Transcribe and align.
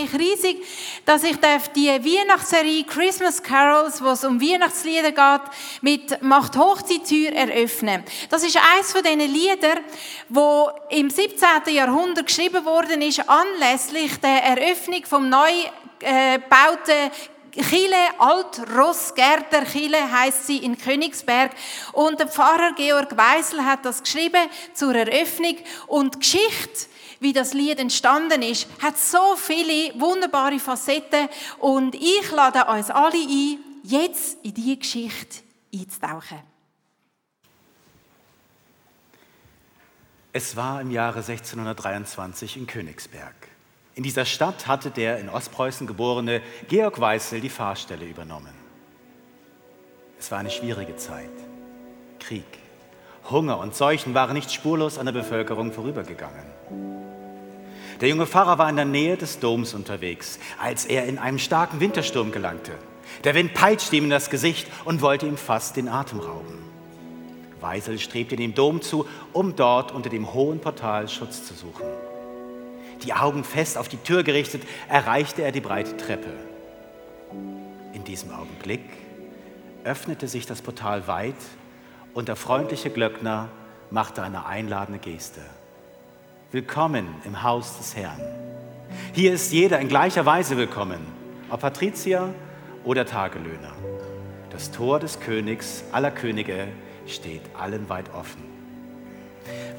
mich 0.00 0.12
riesig, 0.14 0.64
dass 1.04 1.22
ich 1.24 1.36
die 1.74 1.88
Weihnachtsserie 1.88 2.84
Christmas 2.84 3.42
Carols, 3.42 4.02
wo 4.02 4.08
es 4.08 4.24
um 4.24 4.40
Weihnachtslieder 4.40 5.12
geht, 5.12 5.50
mit 5.82 6.22
Macht 6.22 6.56
hoch 6.56 6.82
die 6.82 7.02
Tür 7.02 7.32
eröffnen. 7.32 8.04
Das 8.30 8.42
ist 8.42 8.56
eines 8.56 8.92
von 8.92 9.02
diesen 9.02 9.20
Liedern, 9.20 9.80
wo 10.28 10.70
im 10.88 11.10
17. 11.10 11.74
Jahrhundert 11.74 12.26
geschrieben 12.26 12.64
worden 12.64 13.02
ist, 13.02 13.28
anlässlich 13.28 14.18
der 14.20 14.42
Eröffnung 14.44 15.04
vom 15.04 15.28
neu 15.28 15.50
äh, 16.00 16.38
gebauten 16.38 17.10
Chile, 17.52 17.96
Alt-Rossgärter 18.18 19.64
Chile 19.66 20.10
heißt 20.10 20.46
sie 20.46 20.58
in 20.58 20.78
Königsberg. 20.78 21.50
Und 21.92 22.20
der 22.20 22.28
Pfarrer 22.28 22.72
Georg 22.76 23.16
Weisel 23.16 23.64
hat 23.64 23.84
das 23.84 24.02
geschrieben 24.02 24.48
zur 24.72 24.94
Eröffnung. 24.94 25.56
Und 25.88 26.14
die 26.14 26.18
Geschichte, 26.20 26.86
wie 27.20 27.32
das 27.32 27.54
Lied 27.54 27.78
entstanden 27.78 28.42
ist, 28.42 28.66
hat 28.82 28.98
so 28.98 29.36
viele 29.36 29.92
wunderbare 30.00 30.58
Facetten. 30.58 31.28
Und 31.58 31.94
ich 31.94 32.30
lade 32.32 32.64
uns 32.64 32.90
alle 32.90 33.16
ein, 33.16 33.58
jetzt 33.84 34.38
in 34.42 34.54
diese 34.54 34.76
Geschichte 34.76 35.42
einzutauchen. 35.72 36.40
Es 40.32 40.56
war 40.56 40.80
im 40.80 40.90
Jahre 40.90 41.18
1623 41.18 42.56
in 42.56 42.66
Königsberg. 42.66 43.34
In 43.96 44.04
dieser 44.04 44.24
Stadt 44.24 44.66
hatte 44.66 44.90
der 44.90 45.18
in 45.18 45.28
Ostpreußen 45.28 45.86
geborene 45.86 46.40
Georg 46.68 47.00
Weißel 47.00 47.40
die 47.40 47.48
Fahrstelle 47.50 48.06
übernommen. 48.06 48.54
Es 50.18 50.30
war 50.30 50.38
eine 50.38 50.50
schwierige 50.50 50.96
Zeit. 50.96 51.30
Krieg, 52.20 52.44
Hunger 53.28 53.58
und 53.58 53.74
Seuchen 53.74 54.14
waren 54.14 54.34
nicht 54.34 54.52
spurlos 54.52 54.98
an 54.98 55.06
der 55.06 55.12
Bevölkerung 55.12 55.72
vorübergegangen. 55.72 57.09
Der 58.00 58.08
junge 58.08 58.26
Pfarrer 58.26 58.58
war 58.58 58.70
in 58.70 58.76
der 58.76 58.86
Nähe 58.86 59.16
des 59.16 59.40
Doms 59.40 59.74
unterwegs, 59.74 60.38
als 60.58 60.86
er 60.86 61.04
in 61.04 61.18
einen 61.18 61.38
starken 61.38 61.80
Wintersturm 61.80 62.32
gelangte. 62.32 62.72
Der 63.24 63.34
Wind 63.34 63.52
peitschte 63.52 63.96
ihm 63.96 64.04
in 64.04 64.10
das 64.10 64.30
Gesicht 64.30 64.66
und 64.84 65.02
wollte 65.02 65.26
ihm 65.26 65.36
fast 65.36 65.76
den 65.76 65.88
Atem 65.88 66.20
rauben. 66.20 66.58
Weisel 67.60 67.98
strebte 67.98 68.36
dem 68.36 68.54
Dom 68.54 68.80
zu, 68.80 69.06
um 69.34 69.54
dort 69.54 69.92
unter 69.92 70.08
dem 70.08 70.32
hohen 70.32 70.60
Portal 70.60 71.08
Schutz 71.08 71.44
zu 71.44 71.52
suchen. 71.52 71.84
Die 73.02 73.12
Augen 73.12 73.44
fest 73.44 73.76
auf 73.76 73.88
die 73.88 73.98
Tür 73.98 74.22
gerichtet, 74.22 74.62
erreichte 74.88 75.42
er 75.42 75.52
die 75.52 75.60
breite 75.60 75.96
Treppe. 75.98 76.32
In 77.92 78.04
diesem 78.04 78.32
Augenblick 78.32 78.84
öffnete 79.84 80.26
sich 80.26 80.46
das 80.46 80.62
Portal 80.62 81.06
weit 81.06 81.34
und 82.14 82.28
der 82.28 82.36
freundliche 82.36 82.88
Glöckner 82.88 83.48
machte 83.90 84.22
eine 84.22 84.46
einladende 84.46 85.00
Geste. 85.00 85.40
Willkommen 86.52 87.06
im 87.24 87.44
Haus 87.44 87.78
des 87.78 87.94
Herrn. 87.94 88.20
Hier 89.12 89.32
ist 89.32 89.52
jeder 89.52 89.78
in 89.78 89.86
gleicher 89.86 90.26
Weise 90.26 90.56
willkommen, 90.56 90.98
ob 91.48 91.60
Patrizier 91.60 92.34
oder 92.82 93.06
Tagelöhner. 93.06 93.72
Das 94.50 94.72
Tor 94.72 94.98
des 94.98 95.20
Königs 95.20 95.84
aller 95.92 96.10
Könige 96.10 96.66
steht 97.06 97.42
allen 97.56 97.88
weit 97.88 98.12
offen. 98.12 98.42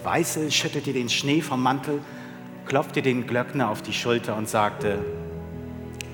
Weißel 0.06 0.50
schüttete 0.50 0.94
den 0.94 1.10
Schnee 1.10 1.42
vom 1.42 1.62
Mantel 1.62 2.00
klopfte 2.66 3.02
den 3.02 3.28
Glöckner 3.28 3.70
auf 3.70 3.82
die 3.82 3.92
Schulter 3.92 4.38
und 4.38 4.48
sagte, 4.48 5.04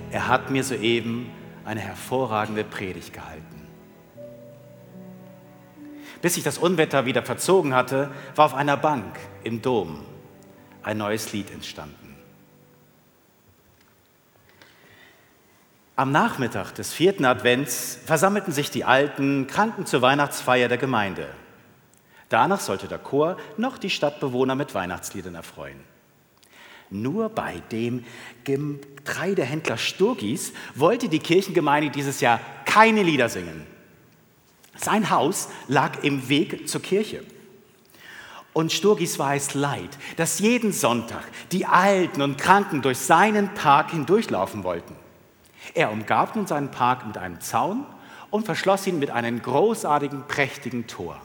er 0.10 0.28
hat 0.28 0.50
mir 0.50 0.64
soeben 0.64 1.30
eine 1.66 1.82
hervorragende 1.82 2.64
Predigt 2.64 3.14
gehalten. 3.14 3.68
Bis 6.20 6.34
sich 6.34 6.44
das 6.44 6.58
Unwetter 6.58 7.06
wieder 7.06 7.22
verzogen 7.22 7.76
hatte, 7.76 8.10
war 8.36 8.46
auf 8.46 8.56
einer 8.56 8.76
Bank 8.76 9.20
im 9.44 9.62
Dom 9.62 10.00
ein 10.84 10.98
neues 10.98 11.34
Lied 11.34 11.52
entstanden. 11.52 12.16
Am 15.96 16.12
Nachmittag 16.12 16.74
des 16.74 16.94
vierten 16.94 17.26
Advents 17.26 17.98
versammelten 18.06 18.54
sich 18.54 18.70
die 18.70 18.86
Alten 18.86 19.48
Kranken 19.48 19.88
zur 19.88 20.04
Weihnachtsfeier 20.04 20.68
der 20.68 20.78
Gemeinde. 20.78 21.28
Danach 22.30 22.60
sollte 22.60 22.88
der 22.88 23.00
Chor 23.00 23.38
noch 23.58 23.78
die 23.80 23.90
Stadtbewohner 23.90 24.54
mit 24.54 24.76
Weihnachtsliedern 24.76 25.34
erfreuen. 25.34 25.80
Nur 26.90 27.30
bei 27.30 27.62
dem 27.72 28.06
Getreidehändler 28.44 29.78
Sturgis 29.78 30.54
wollte 30.76 31.10
die 31.10 31.20
Kirchengemeinde 31.20 31.90
dieses 31.90 32.22
Jahr 32.22 32.40
keine 32.66 33.04
Lieder 33.04 33.28
singen. 33.28 33.66
Sein 34.76 35.10
Haus 35.10 35.50
lag 35.68 36.04
im 36.04 36.30
Weg 36.30 36.70
zur 36.70 36.82
Kirche. 36.82 37.24
Und 38.58 38.74
Sturgis 38.74 39.20
war 39.20 39.36
es 39.36 39.54
leid, 39.54 40.00
dass 40.16 40.40
jeden 40.40 40.72
Sonntag 40.72 41.24
die 41.52 41.68
Alten 41.68 42.24
und 42.24 42.40
Kranken 42.40 42.82
durch 42.82 42.98
seinen 42.98 43.54
Park 43.54 43.92
hindurchlaufen 43.92 44.64
wollten. 44.64 44.96
Er 45.76 45.92
umgab 45.92 46.36
nun 46.36 46.48
seinen 46.48 46.72
Park 46.72 47.06
mit 47.06 47.20
einem 47.20 47.40
Zaun 47.40 47.86
und 48.32 48.48
verschloss 48.48 48.88
ihn 48.88 48.98
mit 48.98 49.12
einem 49.12 49.44
großartigen, 49.44 50.24
prächtigen 50.28 50.88
Tor. 50.88 51.22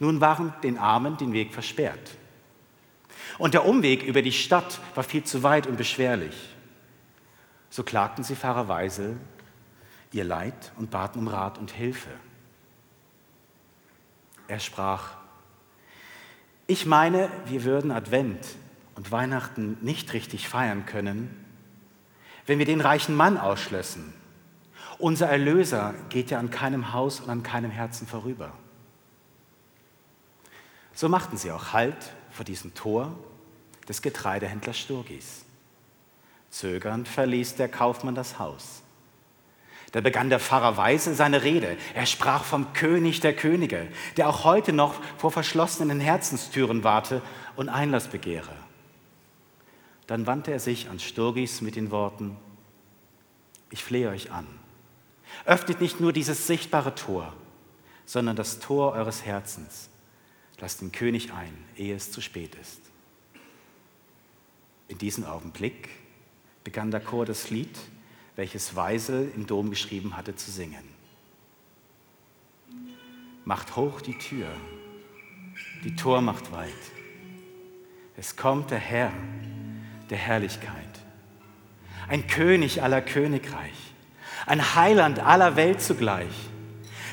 Nun 0.00 0.20
waren 0.20 0.52
den 0.64 0.76
Armen 0.76 1.16
den 1.18 1.32
Weg 1.32 1.54
versperrt. 1.54 2.16
Und 3.38 3.54
der 3.54 3.64
Umweg 3.64 4.02
über 4.02 4.22
die 4.22 4.32
Stadt 4.32 4.80
war 4.96 5.04
viel 5.04 5.22
zu 5.22 5.44
weit 5.44 5.68
und 5.68 5.76
beschwerlich. 5.76 6.34
So 7.70 7.84
klagten 7.84 8.24
sie 8.24 8.34
Pfarrer 8.34 8.66
Weisel 8.66 9.18
ihr 10.10 10.24
Leid 10.24 10.72
und 10.78 10.90
baten 10.90 11.20
um 11.20 11.28
Rat 11.28 11.58
und 11.58 11.70
Hilfe. 11.70 12.10
Er 14.48 14.58
sprach, 14.58 15.19
ich 16.70 16.86
meine, 16.86 17.28
wir 17.46 17.64
würden 17.64 17.90
Advent 17.90 18.46
und 18.94 19.10
Weihnachten 19.10 19.76
nicht 19.80 20.12
richtig 20.12 20.48
feiern 20.48 20.86
können, 20.86 21.44
wenn 22.46 22.60
wir 22.60 22.64
den 22.64 22.80
reichen 22.80 23.16
Mann 23.16 23.38
ausschlössen. 23.38 24.12
Unser 24.96 25.28
Erlöser 25.28 25.94
geht 26.10 26.30
ja 26.30 26.38
an 26.38 26.50
keinem 26.50 26.92
Haus 26.92 27.18
und 27.18 27.28
an 27.28 27.42
keinem 27.42 27.72
Herzen 27.72 28.06
vorüber. 28.06 28.52
So 30.94 31.08
machten 31.08 31.36
sie 31.36 31.50
auch 31.50 31.72
Halt 31.72 32.12
vor 32.30 32.44
diesem 32.44 32.72
Tor 32.72 33.18
des 33.88 34.00
Getreidehändlers 34.00 34.78
Sturgis. 34.78 35.44
Zögernd 36.50 37.08
verließ 37.08 37.56
der 37.56 37.68
Kaufmann 37.68 38.14
das 38.14 38.38
Haus. 38.38 38.82
Da 39.92 40.00
begann 40.00 40.30
der 40.30 40.38
Pfarrer 40.38 40.76
Weise 40.76 41.14
seine 41.14 41.42
Rede. 41.42 41.76
Er 41.94 42.06
sprach 42.06 42.44
vom 42.44 42.72
König 42.72 43.20
der 43.20 43.34
Könige, 43.34 43.88
der 44.16 44.28
auch 44.28 44.44
heute 44.44 44.72
noch 44.72 44.94
vor 45.18 45.32
verschlossenen 45.32 46.00
Herzenstüren 46.00 46.84
warte 46.84 47.22
und 47.56 47.68
Einlass 47.68 48.08
begehre. 48.08 48.54
Dann 50.06 50.26
wandte 50.26 50.52
er 50.52 50.60
sich 50.60 50.88
an 50.88 50.98
Sturgis 50.98 51.60
mit 51.60 51.76
den 51.76 51.90
Worten, 51.90 52.36
ich 53.70 53.84
flehe 53.84 54.10
euch 54.10 54.32
an, 54.32 54.46
öffnet 55.44 55.80
nicht 55.80 56.00
nur 56.00 56.12
dieses 56.12 56.46
sichtbare 56.46 56.94
Tor, 56.94 57.32
sondern 58.06 58.34
das 58.34 58.58
Tor 58.58 58.92
eures 58.92 59.24
Herzens. 59.24 59.88
Lasst 60.58 60.80
den 60.80 60.92
König 60.92 61.32
ein, 61.32 61.56
ehe 61.76 61.94
es 61.94 62.10
zu 62.10 62.20
spät 62.20 62.56
ist. 62.56 62.80
In 64.88 64.98
diesem 64.98 65.24
Augenblick 65.24 65.88
begann 66.64 66.90
der 66.90 67.00
Chor 67.00 67.24
das 67.24 67.50
Lied, 67.50 67.78
welches 68.40 68.74
Weisel 68.74 69.30
im 69.36 69.46
Dom 69.46 69.68
geschrieben 69.68 70.16
hatte, 70.16 70.34
zu 70.34 70.50
singen. 70.50 70.88
Macht 73.44 73.76
hoch 73.76 74.00
die 74.00 74.16
Tür, 74.16 74.48
die 75.84 75.94
Tor 75.94 76.22
macht 76.22 76.50
weit. 76.50 76.72
Es 78.16 78.36
kommt 78.36 78.70
der 78.70 78.78
Herr 78.78 79.12
der 80.08 80.16
Herrlichkeit, 80.16 80.72
ein 82.08 82.26
König 82.28 82.82
aller 82.82 83.02
Königreich, 83.02 83.92
ein 84.46 84.74
Heiland 84.74 85.18
aller 85.18 85.56
Welt 85.56 85.82
zugleich, 85.82 86.48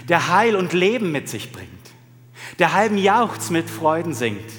der 0.07 0.29
Heil 0.29 0.55
und 0.55 0.71
Leben 0.71 1.11
mit 1.11 1.27
sich 1.27 1.51
bringt, 1.51 1.69
der 2.57 2.71
halben 2.71 2.97
Jauchz 2.97 3.49
mit 3.49 3.69
Freuden 3.69 4.13
singt. 4.13 4.49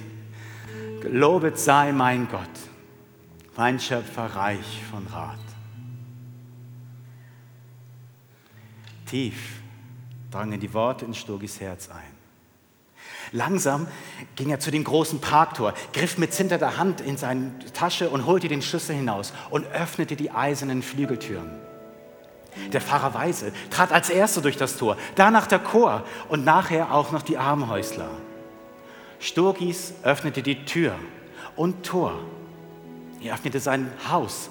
Gelobet 1.00 1.58
sei 1.58 1.92
mein 1.92 2.28
Gott 2.28 2.46
mein 3.56 3.80
Schöpfer 3.80 4.26
reich 4.26 4.82
von 4.88 5.06
Rat. 5.06 5.38
Tief 9.08 9.60
drangen 10.30 10.60
die 10.60 10.72
Worte 10.74 11.04
in 11.04 11.14
Sturgis 11.14 11.60
Herz 11.60 11.88
ein. 11.88 12.18
Langsam 13.32 13.86
ging 14.36 14.50
er 14.50 14.60
zu 14.60 14.70
dem 14.70 14.84
großen 14.84 15.20
Parktor, 15.20 15.74
griff 15.92 16.18
mit 16.18 16.32
zitternder 16.32 16.78
Hand 16.78 17.00
in 17.00 17.16
seine 17.16 17.52
Tasche 17.74 18.10
und 18.10 18.26
holte 18.26 18.48
den 18.48 18.62
Schlüssel 18.62 18.96
hinaus 18.96 19.32
und 19.50 19.66
öffnete 19.66 20.16
die 20.16 20.30
eisernen 20.30 20.82
Flügeltüren. 20.82 21.50
Der 22.72 22.80
Pfarrer 22.80 23.14
Weise 23.14 23.52
trat 23.70 23.92
als 23.92 24.10
Erster 24.10 24.40
durch 24.40 24.56
das 24.56 24.76
Tor, 24.76 24.96
danach 25.14 25.46
der 25.46 25.58
Chor 25.58 26.04
und 26.28 26.44
nachher 26.44 26.92
auch 26.92 27.12
noch 27.12 27.22
die 27.22 27.38
Armenhäusler. 27.38 28.10
Sturgis 29.20 29.94
öffnete 30.02 30.42
die 30.42 30.64
Tür 30.64 30.94
und 31.56 31.84
Tor 31.84 32.18
er 33.22 33.34
öffnete 33.34 33.60
sein 33.60 33.90
Haus 34.08 34.50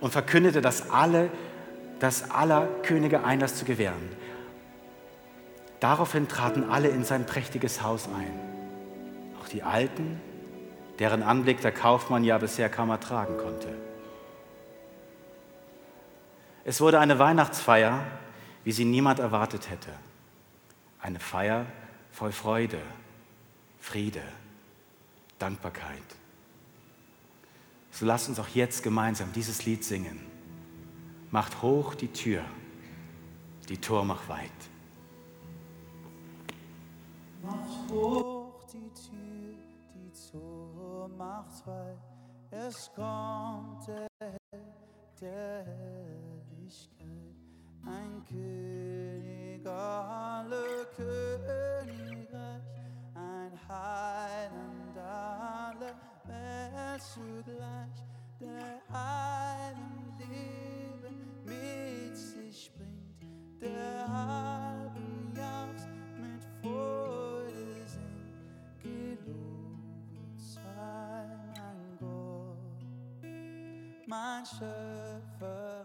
und 0.00 0.12
verkündete, 0.12 0.60
dass 0.60 0.90
alle, 0.90 1.30
dass 2.00 2.30
aller 2.30 2.66
Könige 2.82 3.24
Einlass 3.24 3.56
zu 3.56 3.64
gewähren. 3.64 4.10
Daraufhin 5.80 6.28
traten 6.28 6.68
alle 6.68 6.88
in 6.88 7.04
sein 7.04 7.26
prächtiges 7.26 7.82
Haus 7.82 8.08
ein. 8.08 8.38
Auch 9.40 9.48
die 9.48 9.62
Alten, 9.62 10.20
deren 10.98 11.22
Anblick 11.22 11.60
der 11.60 11.72
Kaufmann 11.72 12.24
ja 12.24 12.38
bisher 12.38 12.68
kaum 12.68 12.90
ertragen 12.90 13.36
konnte. 13.36 13.68
Es 16.64 16.80
wurde 16.80 16.98
eine 16.98 17.18
Weihnachtsfeier, 17.18 18.00
wie 18.64 18.72
sie 18.72 18.84
niemand 18.84 19.20
erwartet 19.20 19.70
hätte. 19.70 19.90
Eine 21.00 21.20
Feier 21.20 21.66
voll 22.10 22.32
Freude, 22.32 22.80
Friede, 23.78 24.22
Dankbarkeit. 25.38 26.02
So 27.92 28.04
lasst 28.04 28.28
uns 28.28 28.40
auch 28.40 28.48
jetzt 28.48 28.82
gemeinsam 28.82 29.32
dieses 29.32 29.64
Lied 29.64 29.84
singen. 29.84 30.35
Macht 31.30 31.60
hoch 31.62 31.94
die 31.94 32.08
Tür, 32.08 32.42
die 33.68 33.78
Tor 33.78 34.04
macht 34.04 34.28
weit. 34.28 34.50
Macht 37.42 37.90
hoch 37.90 38.64
die 38.72 38.90
Tür, 38.94 39.56
die 39.94 40.12
Tor 40.30 41.08
macht 41.08 41.66
weit. 41.66 41.98
Es 42.50 42.90
kommt 42.94 43.86
der 43.88 44.06
Herr 44.20 44.36
der 45.20 45.64
Herrlichkeit, 45.64 47.06
ein 47.84 48.22
König 48.28 49.66
alle 49.66 50.86
Königreich, 50.94 52.62
ein 53.14 53.52
Heiland 53.68 54.96
aller 54.98 55.94
Welt 56.26 57.02
zugleich, 57.02 57.55
mein 74.16 74.46
Schöpferreich 74.46 75.84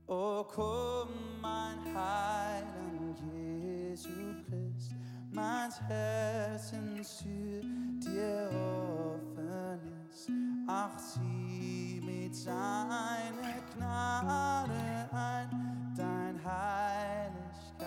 O 0.08 0.44
komm, 0.44 1.10
mein 1.42 1.80
Heiland 1.94 3.20
Jesu 3.34 4.10
Christ, 4.46 4.96
mein 5.31 5.72
Herzenstür 5.88 7.62
dir 8.06 8.50
offen 8.54 9.81
ist. 10.10 10.31
Ach, 10.68 10.98
sieh 10.98 12.02
mit 12.06 12.34
seiner 12.36 13.62
Gnade 13.75 15.10
ein, 15.12 15.50
dein 15.98 16.40
Heiligkeit 16.44 17.84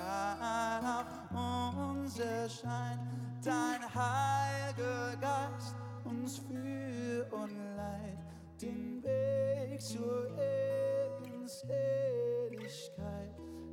auf 1.35 1.77
uns 1.91 2.19
erscheint, 2.19 3.01
dein 3.43 3.83
Heiliger 3.95 5.17
Geist 5.21 5.75
uns 6.13 6.39
für 6.39 7.27
und 7.33 7.57
leid, 7.77 8.19
den 8.61 9.03
Weg 9.03 9.81
zur 9.81 10.29
Ewigkeit, 10.39 11.35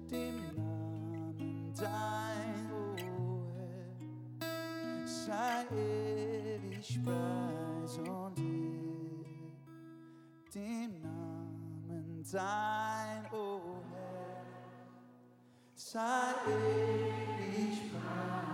dem 0.09 0.55
Namen 0.55 1.73
dein, 1.75 2.71
o 2.71 2.95
Herr, 2.97 3.93
sei 5.05 5.67
ewig 5.75 7.03
Preis 7.03 7.97
und 7.97 8.39
dem 10.55 11.01
Namen 11.01 12.23
dein, 12.31 13.25
o 13.33 13.83
Herr, 13.91 14.45
sei 15.75 16.33
ewig 16.47 17.91
Preis 17.91 18.48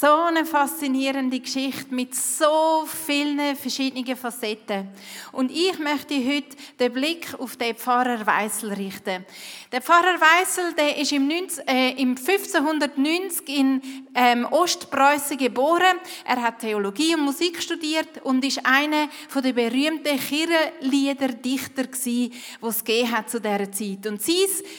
So 0.00 0.06
eine 0.06 0.46
faszinierende 0.46 1.40
Geschichte 1.40 1.92
mit 1.92 2.14
so 2.14 2.86
vielen 2.86 3.56
verschiedenen 3.56 4.16
Facetten. 4.16 4.86
Und 5.32 5.50
ich 5.50 5.76
möchte 5.80 6.14
heute 6.14 6.56
den 6.78 6.92
Blick 6.92 7.34
auf 7.36 7.56
den 7.56 7.74
Pfarrer 7.74 8.24
Weissel 8.24 8.74
richten. 8.74 9.26
Der 9.72 9.82
Pfarrer 9.82 10.20
Weissel, 10.20 10.72
der 10.74 10.98
ist 10.98 11.10
im, 11.10 11.26
19, 11.26 11.66
äh, 11.66 11.94
1590 11.98 13.48
in 13.48 13.82
ähm, 14.14 14.46
Ostpreußen 14.48 15.36
geboren. 15.36 15.98
Er 16.24 16.42
hat 16.42 16.60
Theologie 16.60 17.16
und 17.16 17.24
Musik 17.24 17.60
studiert 17.60 18.22
und 18.22 18.44
ist 18.44 18.64
einer 18.64 19.08
den 19.34 19.54
berühmten 19.54 20.16
Kirchenliederdichter 20.16 21.88
gsi, 21.88 22.30
was 22.60 22.84
es 22.86 23.10
hat 23.10 23.30
zu 23.30 23.40
dieser 23.40 23.72
Zeit. 23.72 24.06
Und 24.06 24.22
sein 24.22 24.36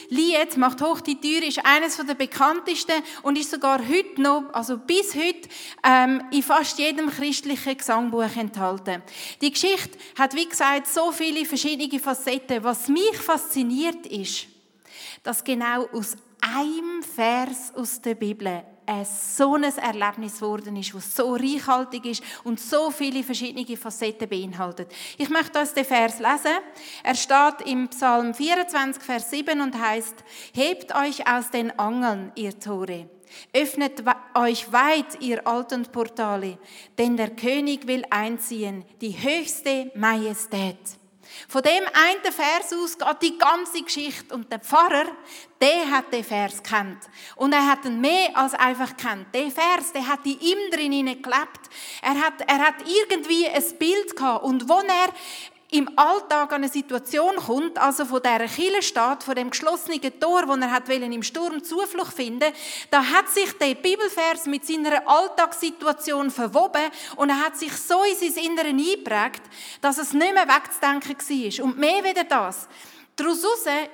Lied 0.08 0.56
«Macht 0.56 0.80
hoch 0.80 1.02
die 1.02 1.20
Tür» 1.20 1.46
ist 1.46 1.60
eines 1.62 1.98
der 1.98 2.14
bekanntesten 2.14 3.02
und 3.20 3.38
ist 3.38 3.50
sogar 3.50 3.80
heute 3.86 4.20
noch, 4.22 4.44
also 4.54 4.78
bis 4.78 5.09
heute, 5.14 5.48
ähm, 5.84 6.22
in 6.30 6.42
fast 6.42 6.78
jedem 6.78 7.10
christlichen 7.10 7.76
Gesangbuch 7.76 8.36
enthalten. 8.36 9.02
Die 9.40 9.50
Geschichte 9.50 9.98
hat, 10.18 10.34
wie 10.34 10.48
gesagt, 10.48 10.86
so 10.86 11.12
viele 11.12 11.44
verschiedene 11.44 12.00
Facetten. 12.00 12.62
Was 12.64 12.88
mich 12.88 13.16
fasziniert 13.16 14.06
ist, 14.06 14.46
dass 15.22 15.44
genau 15.44 15.86
aus 15.92 16.16
einem 16.40 17.02
Vers 17.02 17.72
aus 17.74 18.00
der 18.00 18.14
Bibel 18.14 18.62
so 19.04 19.54
ein 19.54 19.64
Erlebnis 19.64 20.40
geworden 20.40 20.76
ist, 20.76 20.94
das 20.94 21.14
so 21.14 21.34
reichhaltig 21.34 22.04
ist 22.06 22.22
und 22.44 22.60
so 22.60 22.90
viele 22.90 23.22
verschiedene 23.22 23.76
Facetten 23.76 24.28
beinhaltet. 24.28 24.92
Ich 25.18 25.28
möchte 25.28 25.58
uns 25.58 25.74
den 25.74 25.84
Vers 25.84 26.18
lesen. 26.18 26.58
Er 27.02 27.14
steht 27.14 27.66
im 27.66 27.88
Psalm 27.88 28.34
24, 28.34 29.02
Vers 29.02 29.30
7 29.30 29.60
und 29.60 29.80
heißt: 29.80 30.16
Hebt 30.52 30.94
euch 30.94 31.26
aus 31.26 31.50
den 31.50 31.78
Angeln, 31.78 32.32
ihr 32.34 32.58
Tore. 32.58 33.08
Öffnet 33.52 34.02
euch 34.34 34.72
weit, 34.72 35.20
ihr 35.20 35.46
alten 35.46 35.84
Portale, 35.84 36.58
denn 36.98 37.16
der 37.16 37.30
König 37.30 37.86
will 37.86 38.04
einziehen, 38.10 38.84
die 39.00 39.12
höchste 39.12 39.90
Majestät. 39.94 40.99
Von 41.48 41.62
dem 41.62 41.84
einen 41.92 42.32
Vers 42.32 42.72
aus 42.72 42.98
geht 42.98 43.22
die 43.22 43.38
ganze 43.38 43.82
Geschichte 43.82 44.34
und 44.34 44.50
der 44.50 44.60
Pfarrer, 44.60 45.06
der 45.60 45.90
hat 45.90 46.12
den 46.12 46.24
Vers 46.24 46.62
kennt 46.62 46.98
und 47.36 47.52
er 47.52 47.66
hat 47.66 47.84
ihn 47.84 48.00
mehr 48.00 48.30
als 48.34 48.54
einfach 48.54 48.96
kennt. 48.96 49.34
Der 49.34 49.50
Vers, 49.50 49.92
der 49.92 50.06
hat 50.06 50.24
in 50.24 50.40
ihm 50.40 50.70
drin 50.70 51.04
gelebt. 51.04 51.70
Er 52.02 52.14
hat, 52.14 52.40
er 52.46 52.58
hat 52.58 52.76
irgendwie 52.86 53.48
ein 53.48 53.78
Bild 53.78 54.16
gehabt 54.16 54.44
und 54.44 54.68
wo 54.68 54.78
er 54.78 55.12
im 55.72 55.88
Alltag 55.96 56.52
an 56.52 56.62
eine 56.62 56.68
Situation 56.68 57.36
kommt, 57.36 57.78
also 57.78 58.04
von 58.04 58.20
dieser 58.22 58.48
Kille 58.48 58.82
steht, 58.82 59.22
von 59.22 59.34
dem 59.34 59.50
geschlossenen 59.50 60.00
Tor, 60.18 60.48
wo 60.48 60.54
er 60.54 60.70
hat 60.70 60.88
im 60.88 61.22
Sturm 61.22 61.62
Zuflucht 61.62 62.12
finden, 62.12 62.52
da 62.90 63.04
hat 63.04 63.28
sich 63.28 63.52
der 63.58 63.76
Bibelvers 63.76 64.46
mit 64.46 64.66
seiner 64.66 65.06
Alltagssituation 65.06 66.30
verwoben 66.30 66.90
und 67.16 67.28
er 67.28 67.38
hat 67.44 67.56
sich 67.56 67.72
so 67.72 68.02
in 68.02 68.16
sein 68.16 68.44
Innere 68.44 68.68
eingeprägt, 68.68 69.42
dass 69.80 69.98
es 69.98 70.12
nicht 70.12 70.34
mehr 70.34 70.48
wegzudenken 70.48 71.16
war. 71.16 71.64
Und 71.64 71.78
mehr 71.78 72.02
wieder 72.02 72.24
das. 72.24 72.68
Daraus 73.14 73.44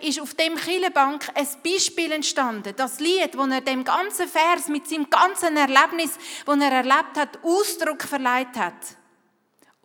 ist 0.02 0.20
auf 0.20 0.34
dem 0.34 0.54
Killebank 0.54 1.28
ein 1.34 1.48
Beispiel 1.64 2.12
entstanden. 2.12 2.74
Das 2.76 3.00
Lied, 3.00 3.34
das 3.34 3.48
er 3.48 3.60
dem 3.60 3.84
ganzen 3.84 4.28
Vers 4.28 4.68
mit 4.68 4.88
seinem 4.88 5.10
ganzen 5.10 5.56
Erlebnis, 5.56 6.16
das 6.46 6.58
er 6.58 6.72
erlebt 6.72 7.16
hat, 7.16 7.38
Ausdruck 7.42 8.02
verleiht 8.04 8.56
hat. 8.56 8.74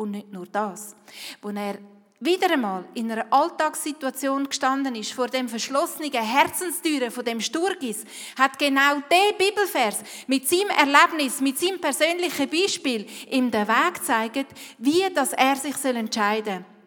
Und 0.01 0.09
nicht 0.09 0.33
nur 0.33 0.47
das. 0.47 0.95
Wo 1.43 1.49
er 1.49 1.77
wieder 2.19 2.51
einmal 2.51 2.85
in 2.95 3.11
einer 3.11 3.31
Alltagssituation 3.31 4.49
gestanden 4.49 4.95
ist, 4.95 5.13
vor 5.13 5.27
dem 5.27 5.47
verschlossenen 5.47 6.11
Herzenstüren 6.11 7.11
von 7.11 7.23
dem 7.23 7.39
Sturgis, 7.39 8.03
hat 8.35 8.57
genau 8.57 8.95
der 9.11 9.37
Bibelvers 9.37 9.99
mit 10.25 10.49
seinem 10.49 10.71
Erlebnis, 10.71 11.39
mit 11.39 11.59
seinem 11.59 11.79
persönlichen 11.79 12.49
Beispiel 12.49 13.05
ihm 13.29 13.51
den 13.51 13.67
Weg 13.67 13.93
gezeigt, 13.93 14.47
wie 14.79 15.03
dass 15.13 15.33
er 15.33 15.55
sich 15.55 15.75
entscheiden 15.85 16.65
soll 16.65 16.80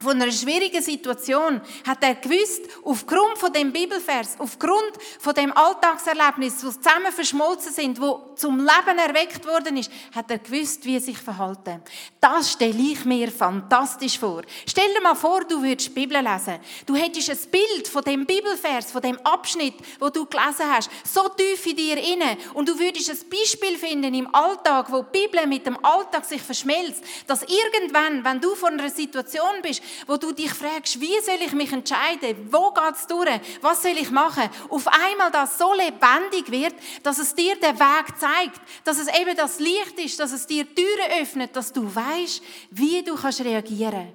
von 0.00 0.22
einer 0.22 0.30
schwierigen 0.30 0.80
Situation 0.80 1.60
hat 1.84 2.04
er 2.04 2.14
gewusst, 2.14 2.62
aufgrund 2.84 3.36
von 3.36 3.52
dem 3.52 3.72
Bibelvers, 3.72 4.36
aufgrund 4.38 4.92
von 5.18 5.34
dem 5.34 5.52
Alltagserlebnis, 5.52 6.64
wo 6.64 6.68
zusammen 6.68 7.10
verschmolzen 7.10 7.72
sind, 7.72 8.00
wo 8.00 8.32
zum 8.36 8.58
Leben 8.58 8.96
erweckt 8.96 9.44
worden 9.44 9.76
ist, 9.76 9.90
hat 10.14 10.30
er 10.30 10.38
gewusst, 10.38 10.84
wie 10.84 10.94
er 10.94 11.00
sich 11.00 11.18
verhalten. 11.18 11.82
Das 12.20 12.52
stelle 12.52 12.78
ich 12.78 13.04
mir 13.04 13.32
fantastisch 13.32 14.20
vor. 14.20 14.42
Stell 14.68 14.86
dir 14.94 15.00
mal 15.00 15.16
vor, 15.16 15.44
du 15.44 15.60
würdest 15.60 15.92
Bibel 15.92 16.16
lesen. 16.22 16.60
Du 16.86 16.94
hättest 16.94 17.30
ein 17.30 17.50
Bild 17.50 17.88
von 17.88 18.04
dem 18.04 18.24
Bibelvers, 18.24 18.92
von 18.92 19.02
dem 19.02 19.18
Abschnitt, 19.24 19.74
wo 19.98 20.10
du 20.10 20.26
gelesen 20.26 20.70
hast, 20.70 20.90
so 21.02 21.28
tief 21.30 21.66
in 21.66 21.76
dir 21.76 21.96
inne, 21.96 22.38
und 22.54 22.68
du 22.68 22.78
würdest 22.78 23.10
ein 23.10 23.28
Beispiel 23.28 23.76
finden 23.76 24.14
im 24.14 24.32
Alltag, 24.32 24.92
wo 24.92 25.02
die 25.02 25.26
Bibel 25.26 25.44
mit 25.48 25.66
dem 25.66 25.84
Alltag 25.84 26.24
sich 26.24 26.40
verschmelzt, 26.40 27.02
dass 27.26 27.42
irgendwann, 27.42 28.22
wenn 28.22 28.40
du 28.40 28.54
vor 28.54 28.68
einer 28.68 28.88
Situation 28.90 29.60
bist, 29.60 29.82
wo 30.06 30.16
du 30.16 30.32
dich 30.32 30.52
fragst, 30.52 31.00
wie 31.00 31.20
soll 31.20 31.38
ich 31.44 31.52
mich 31.52 31.72
entscheiden? 31.72 32.48
Wo 32.50 32.70
geht 32.72 32.94
es 32.94 33.06
durch? 33.06 33.40
Was 33.60 33.82
soll 33.82 33.92
ich 33.92 34.10
machen? 34.10 34.48
Auf 34.68 34.86
einmal 34.86 35.30
das 35.30 35.58
so 35.58 35.72
lebendig 35.74 36.50
wird, 36.50 36.74
dass 37.02 37.18
es 37.18 37.34
dir 37.34 37.56
den 37.56 37.78
Weg 37.78 38.18
zeigt, 38.18 38.60
dass 38.84 38.98
es 38.98 39.08
eben 39.08 39.36
das 39.36 39.58
Licht 39.60 39.98
ist, 39.98 40.18
dass 40.20 40.32
es 40.32 40.46
dir 40.46 40.64
Türen 40.74 41.20
öffnet, 41.20 41.54
dass 41.54 41.72
du 41.72 41.94
weißt, 41.94 42.42
wie 42.70 43.02
du 43.02 43.14
kannst 43.14 43.44
reagieren. 43.44 44.12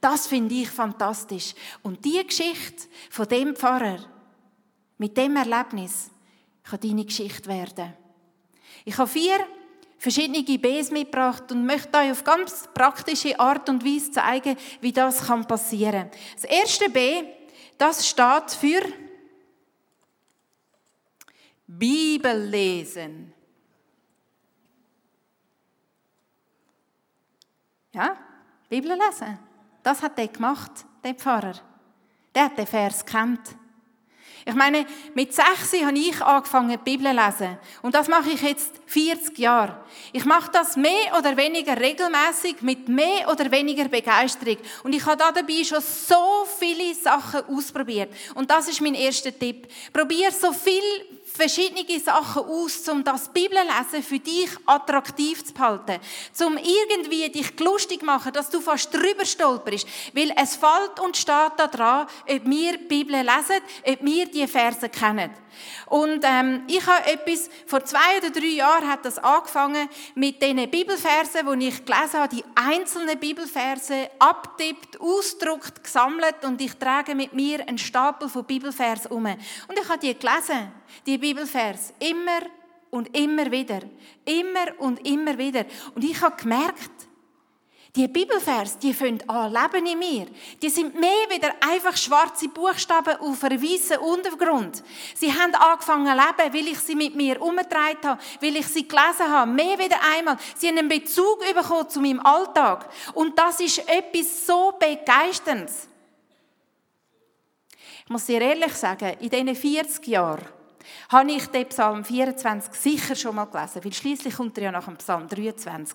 Das 0.00 0.26
finde 0.26 0.54
ich 0.54 0.68
fantastisch. 0.68 1.54
Und 1.82 2.04
die 2.04 2.26
Geschichte 2.26 2.88
von 3.10 3.28
dem 3.28 3.54
Pfarrer 3.54 3.98
mit 4.98 5.16
dem 5.16 5.36
Erlebnis 5.36 6.10
kann 6.64 6.80
deine 6.80 7.04
Geschichte 7.04 7.48
werden. 7.48 7.94
Ich 8.84 8.98
habe 8.98 9.08
vier 9.08 9.38
verschiedene 10.02 10.42
Bs 10.42 10.90
mitgebracht 10.90 11.52
und 11.52 11.64
möchte 11.64 11.96
euch 11.96 12.10
auf 12.10 12.24
ganz 12.24 12.68
praktische 12.74 13.38
Art 13.38 13.68
und 13.68 13.84
Weise 13.84 14.10
zeigen, 14.10 14.56
wie 14.80 14.92
das 14.92 15.24
passieren 15.46 16.10
kann. 16.10 16.20
Das 16.34 16.44
erste 16.44 16.90
B, 16.90 17.22
das 17.78 18.08
steht 18.08 18.50
für 18.50 18.82
Bibel 21.68 22.36
lesen. 22.48 23.32
Ja, 27.92 28.16
Bibel 28.68 28.90
lesen. 28.90 29.38
Das 29.84 30.02
hat 30.02 30.18
er 30.18 30.26
gemacht, 30.26 30.84
der 31.04 31.14
Pfarrer. 31.14 31.54
Der 32.34 32.46
hat 32.46 32.58
den 32.58 32.66
Vers 32.66 33.06
kennt. 33.06 33.56
Ich 34.44 34.54
meine, 34.54 34.86
mit 35.14 35.32
6 35.32 35.82
habe 35.84 35.96
ich 35.96 36.20
angefangen, 36.20 36.70
die 36.70 36.76
Bibel 36.76 37.10
zu 37.10 37.24
lesen. 37.24 37.58
Und 37.82 37.94
das 37.94 38.08
mache 38.08 38.30
ich 38.30 38.42
jetzt 38.42 38.72
40 38.86 39.38
Jahre. 39.38 39.84
Ich 40.12 40.24
mache 40.24 40.50
das 40.50 40.76
mehr 40.76 41.16
oder 41.16 41.36
weniger 41.36 41.78
regelmäßig, 41.78 42.62
mit 42.62 42.88
mehr 42.88 43.28
oder 43.30 43.50
weniger 43.50 43.88
Begeisterung. 43.88 44.58
Und 44.82 44.94
ich 44.94 45.06
habe 45.06 45.18
dabei 45.18 45.64
schon 45.64 45.80
so 45.80 46.46
viele 46.58 46.94
Sachen 46.94 47.44
ausprobiert. 47.46 48.12
Und 48.34 48.50
das 48.50 48.68
ist 48.68 48.80
mein 48.80 48.94
erster 48.94 49.36
Tipp. 49.36 49.68
Probier 49.92 50.32
so 50.32 50.52
viel 50.52 51.11
verschiedene 51.32 52.00
Sachen 52.00 52.44
aus, 52.44 52.88
um 52.88 53.02
das 53.02 53.28
Bibellesen 53.28 54.02
für 54.02 54.18
dich 54.18 54.50
attraktiv 54.66 55.44
zu 55.44 55.52
behalten. 55.52 55.98
Um 56.40 56.56
irgendwie 56.56 57.28
dich 57.30 57.58
lustig 57.58 58.02
machen, 58.02 58.32
dass 58.32 58.50
du 58.50 58.60
fast 58.60 58.92
drüber 58.92 59.24
stolperst. 59.24 59.86
Weil 60.12 60.32
es 60.40 60.56
fällt 60.56 61.00
und 61.00 61.16
steht 61.16 61.52
daran, 61.56 62.06
ob 62.28 62.46
wir 62.46 62.78
die 62.78 62.84
Bibel 62.84 63.16
lesen, 63.16 63.62
ob 63.86 64.02
wir 64.02 64.26
die 64.26 64.46
Verse 64.46 64.88
kennen. 64.88 65.30
Und 65.86 66.24
ähm, 66.24 66.62
ich 66.68 66.86
habe 66.86 67.06
etwas, 67.06 67.48
vor 67.66 67.84
zwei 67.84 68.18
oder 68.18 68.30
drei 68.30 68.46
Jahren 68.46 68.88
hat 68.88 69.04
das 69.04 69.18
angefangen 69.18 69.88
mit 70.14 70.40
den 70.42 70.70
Bibelversen, 70.70 71.58
die 71.58 71.68
ich 71.68 71.84
gelesen 71.84 72.20
habe, 72.20 72.34
die 72.34 72.44
einzelnen 72.54 73.18
Bibelverse 73.18 74.10
abtippt, 74.18 75.00
ausdruckt, 75.00 75.82
gesammelt 75.82 76.44
und 76.44 76.60
ich 76.60 76.74
trage 76.74 77.14
mit 77.14 77.32
mir 77.32 77.66
einen 77.68 77.78
Stapel 77.78 78.28
von 78.28 78.44
Bibelversen 78.44 79.10
um. 79.10 79.24
Und 79.24 79.78
ich 79.80 79.88
habe 79.88 79.98
die 79.98 80.14
gelesen, 80.18 80.72
die 81.06 81.18
Bibelvers, 81.18 81.92
immer 81.98 82.40
und 82.90 83.16
immer 83.16 83.50
wieder, 83.50 83.80
immer 84.24 84.78
und 84.78 85.06
immer 85.06 85.36
wieder. 85.38 85.64
Und 85.94 86.04
ich 86.04 86.20
habe 86.20 86.36
gemerkt, 86.36 87.01
die 87.94 88.08
Bibelvers, 88.08 88.78
die 88.78 88.94
fangen 88.94 89.22
an 89.28 89.52
leben 89.52 89.86
in 89.86 89.98
mir. 89.98 90.26
Die 90.62 90.70
sind 90.70 90.94
mehr 90.94 91.28
wieder 91.28 91.52
einfach 91.60 91.94
schwarze 91.94 92.48
Buchstaben 92.48 93.16
auf 93.16 93.44
einem 93.44 93.62
weißen 93.62 93.98
Untergrund. 93.98 94.82
Sie 95.14 95.30
haben 95.30 95.54
angefangen 95.54 96.06
zu 96.06 96.12
leben, 96.12 96.54
weil 96.54 96.72
ich 96.72 96.78
sie 96.78 96.94
mit 96.94 97.14
mir 97.14 97.40
umgetragen 97.42 97.98
habe, 98.02 98.22
weil 98.40 98.56
ich 98.56 98.66
sie 98.66 98.88
gelesen 98.88 99.28
habe. 99.28 99.50
Mehr 99.50 99.78
wieder 99.78 99.98
einmal. 100.16 100.38
Sie 100.56 100.68
haben 100.68 100.78
einen 100.78 100.88
Bezug 100.88 101.40
bekommen 101.40 101.90
zu 101.90 102.00
meinem 102.00 102.20
Alltag. 102.20 102.88
Und 103.12 103.38
das 103.38 103.60
ist 103.60 103.86
etwas 103.86 104.46
so 104.46 104.72
Begeisterndes. 104.78 105.88
Ich 108.04 108.10
muss 108.10 108.24
dir 108.24 108.40
ehrlich 108.40 108.72
sagen, 108.72 109.18
in 109.20 109.28
diesen 109.28 109.54
40 109.54 110.06
Jahren 110.06 110.46
habe 111.10 111.30
ich 111.30 111.46
den 111.48 111.68
Psalm 111.68 112.04
24 112.06 112.72
sicher 112.72 113.14
schon 113.14 113.34
mal 113.34 113.44
gelesen, 113.44 113.84
weil 113.84 113.92
schließlich 113.92 114.34
kommt 114.34 114.56
er 114.56 114.64
ja 114.64 114.72
nach 114.72 114.86
dem 114.86 114.96
Psalm 114.96 115.28
23. 115.28 115.94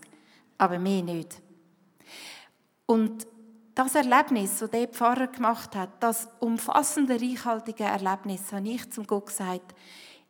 Aber 0.60 0.78
mehr 0.78 1.02
nicht. 1.02 1.47
Und 2.88 3.28
das 3.76 3.94
Erlebnis, 3.94 4.58
das 4.58 4.72
der 4.72 4.88
Pfarrer 4.88 5.28
gemacht 5.28 5.76
hat, 5.76 6.02
das 6.02 6.28
umfassende, 6.40 7.22
reichhaltige 7.22 7.84
Erlebnis, 7.84 8.52
habe 8.52 8.68
ich 8.68 8.90
zum 8.90 9.06
Gott 9.06 9.28
gesagt, 9.28 9.76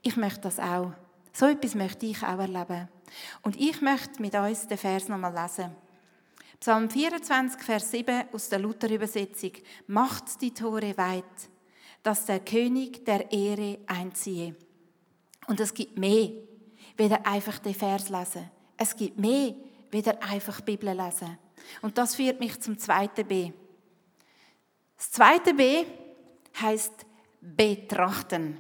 ich 0.02 0.18
möchte 0.18 0.42
das 0.42 0.60
auch. 0.60 0.92
So 1.32 1.46
etwas 1.46 1.76
möchte 1.76 2.06
ich 2.06 2.22
auch 2.24 2.40
erleben. 2.40 2.90
Und 3.44 3.56
ich 3.58 3.80
möchte 3.82 4.22
mit 4.22 4.36
uns 4.36 4.68
den 4.68 4.78
Vers 4.78 5.08
nochmal 5.08 5.34
lesen. 5.34 5.72
Psalm 6.60 6.90
24, 6.90 7.62
Vers 7.62 7.92
7 7.92 8.26
aus 8.34 8.50
der 8.50 8.60
Luther-Übersetzung. 8.60 9.52
Macht 9.86 10.42
die 10.42 10.54
Tore 10.54 10.98
weit, 10.98 11.24
dass 12.04 12.26
der 12.26 12.40
König 12.40 13.06
der 13.06 13.32
Ehre 13.32 13.78
einziehe. 13.86 14.56
Und 15.48 15.60
es 15.60 15.74
gibt 15.74 15.98
mehr, 15.98 16.32
weder 16.98 17.26
einfach 17.26 17.60
den 17.60 17.76
Vers 17.76 18.10
lesen. 18.10 18.50
Es 18.76 18.96
gibt 18.96 19.20
mehr, 19.20 19.54
weder 19.92 20.22
einfach 20.24 20.62
Bibel 20.62 20.90
lesen. 20.90 21.38
Und 21.82 21.98
das 21.98 22.16
führt 22.16 22.40
mich 22.40 22.60
zum 22.62 22.78
zweiten 22.78 23.26
B. 23.28 23.52
Das 24.98 25.12
zweite 25.12 25.54
B 25.54 25.86
heißt 26.60 27.06
betrachten. 27.42 28.58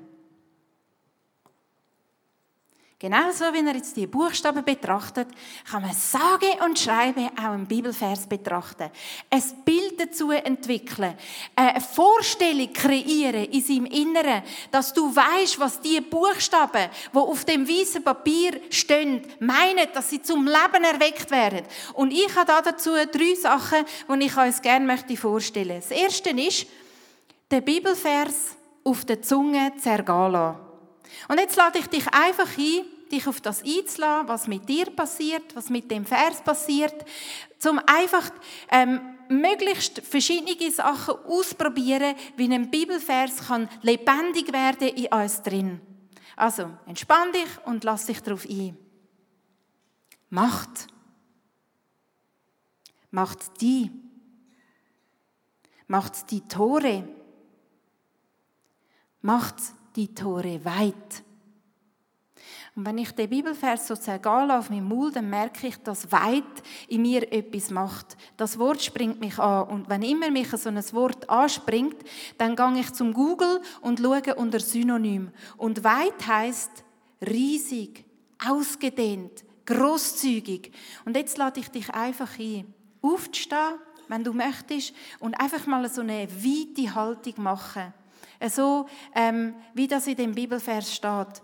Genauso 2.99 3.53
wie 3.53 3.63
er 3.63 3.75
jetzt 3.75 3.95
die 3.95 4.07
Buchstaben 4.07 4.63
betrachtet, 4.63 5.27
kann 5.69 5.83
man 5.83 5.93
sage 5.93 6.47
und 6.65 6.79
schreibe 6.79 7.29
auch 7.37 7.51
einen 7.51 7.67
Bibelvers 7.67 8.25
betrachten. 8.25 8.89
Ein 9.29 9.43
Bild 9.63 9.99
dazu 9.99 10.31
entwickeln, 10.31 11.13
eine 11.55 11.79
Vorstellung 11.79 12.73
kreieren 12.73 13.45
in 13.51 13.61
seinem 13.61 13.85
Inneren, 13.85 14.41
dass 14.71 14.93
du 14.93 15.15
weißt, 15.15 15.59
was 15.59 15.79
die 15.79 16.01
Buchstaben, 16.01 16.89
wo 17.13 17.19
auf 17.19 17.45
dem 17.45 17.69
weißen 17.69 18.03
Papier 18.03 18.59
stehen, 18.71 19.21
meinen, 19.39 19.87
dass 19.93 20.09
sie 20.09 20.23
zum 20.23 20.47
Leben 20.47 20.83
erweckt 20.83 21.29
werden. 21.29 21.67
Und 21.93 22.11
ich 22.11 22.35
habe 22.35 22.51
dazu 22.65 22.93
drei 22.93 23.35
Sachen, 23.35 23.85
die 24.09 24.25
ich 24.25 24.35
euch 24.35 24.59
gerne 24.63 24.87
möchte 24.87 25.15
vorstellen. 25.15 25.81
Das 25.81 25.91
erste 25.91 26.31
ist, 26.31 26.65
den 27.51 27.63
Bibelvers 27.63 28.55
auf 28.83 29.05
der 29.05 29.21
Zunge 29.21 29.73
zergehen 29.77 30.31
lassen. 30.31 30.66
Und 31.27 31.39
jetzt 31.39 31.55
lade 31.55 31.79
ich 31.79 31.87
dich 31.87 32.07
einfach 32.13 32.57
ein, 32.57 32.85
dich 33.11 33.27
auf 33.27 33.41
das 33.41 33.63
einzulassen, 33.63 34.27
was 34.27 34.47
mit 34.47 34.67
dir 34.67 34.85
passiert, 34.87 35.55
was 35.55 35.69
mit 35.69 35.89
dem 35.89 36.05
Vers 36.05 36.41
passiert, 36.41 36.93
zum 37.57 37.79
einfach 37.85 38.29
ähm, 38.69 38.99
möglichst 39.29 39.99
verschiedene 39.99 40.71
Sachen 40.71 41.15
ausprobieren, 41.25 42.15
wie 42.35 42.53
ein 42.53 42.69
Bibelvers 42.69 43.47
kann 43.47 43.69
lebendig 43.81 44.51
werden 44.51 44.89
in 44.89 45.07
uns 45.07 45.41
drin. 45.41 45.81
Also 46.35 46.69
entspann 46.85 47.31
dich 47.31 47.65
und 47.65 47.83
lass 47.83 48.05
dich 48.05 48.21
darauf 48.21 48.45
ein. 48.45 48.77
Macht. 50.29 50.87
Macht 53.11 53.61
die. 53.61 53.91
Macht 55.87 56.29
die 56.31 56.41
Tore. 56.47 57.07
Macht 59.21 59.55
die 59.97 60.13
Tore 60.13 60.63
weit. 60.63 61.23
Und 62.75 62.85
wenn 62.85 62.99
ich 62.99 63.11
den 63.11 63.27
Bibelvers 63.27 63.87
so 63.87 63.95
zergehen 63.95 64.51
auf 64.51 64.69
meinem 64.69 64.87
Mund, 64.87 65.15
dann 65.15 65.31
merke 65.31 65.65
ich, 65.65 65.77
dass 65.77 66.11
weit 66.11 66.43
in 66.87 67.01
mir 67.01 67.33
etwas 67.33 67.71
macht. 67.71 68.15
Das 68.37 68.59
Wort 68.59 68.83
springt 68.83 69.19
mich 69.19 69.39
an. 69.39 69.67
Und 69.67 69.89
wenn 69.89 70.03
immer 70.03 70.29
mich 70.29 70.49
so 70.49 70.69
ein 70.69 70.93
Wort 70.93 71.27
anspringt, 71.27 71.95
dann 72.37 72.55
gehe 72.55 72.81
ich 72.81 72.93
zum 72.93 73.13
Google 73.13 73.61
und 73.81 73.99
schaue 73.99 74.35
unter 74.35 74.59
Synonym. 74.59 75.31
Und 75.57 75.83
weit 75.83 76.27
heißt 76.27 76.83
riesig, 77.27 78.05
ausgedehnt, 78.45 79.43
großzügig. 79.65 80.71
Und 81.03 81.17
jetzt 81.17 81.39
lade 81.39 81.59
ich 81.59 81.69
dich 81.69 81.89
einfach 81.89 82.37
ein, 82.37 82.71
aufzustehen, 83.01 83.79
wenn 84.07 84.23
du 84.23 84.33
möchtest, 84.33 84.93
und 85.19 85.33
einfach 85.39 85.65
mal 85.65 85.89
so 85.89 86.01
eine 86.01 86.27
weite 86.29 86.93
Haltung 86.93 87.43
machen. 87.43 87.91
So, 88.49 88.87
ähm, 89.15 89.55
wie 89.73 89.87
das 89.87 90.07
in 90.07 90.15
dem 90.15 90.33
Bibelvers 90.33 90.93
steht. 90.93 91.41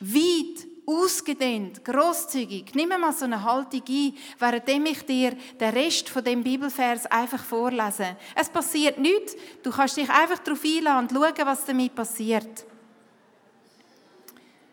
Weit, 0.00 0.66
ausgedehnt, 0.86 1.84
großzügig. 1.84 2.74
Nimm 2.74 2.88
mal 2.88 3.12
so 3.12 3.24
eine 3.24 3.42
Haltung 3.42 3.82
ein, 3.88 4.14
während 4.38 4.68
ich 4.68 5.02
dir 5.04 5.36
den 5.60 5.70
Rest 5.70 6.08
von 6.08 6.24
dem 6.24 6.42
Bibelvers 6.42 7.06
einfach 7.06 7.42
vorlese. 7.42 8.16
Es 8.34 8.48
passiert 8.48 8.98
nichts. 8.98 9.36
Du 9.62 9.70
kannst 9.70 9.96
dich 9.96 10.10
einfach 10.10 10.38
darauf 10.38 10.64
einladen 10.64 11.08
und 11.08 11.12
schauen, 11.12 11.46
was 11.46 11.64
damit 11.64 11.94
passiert. 11.94 12.66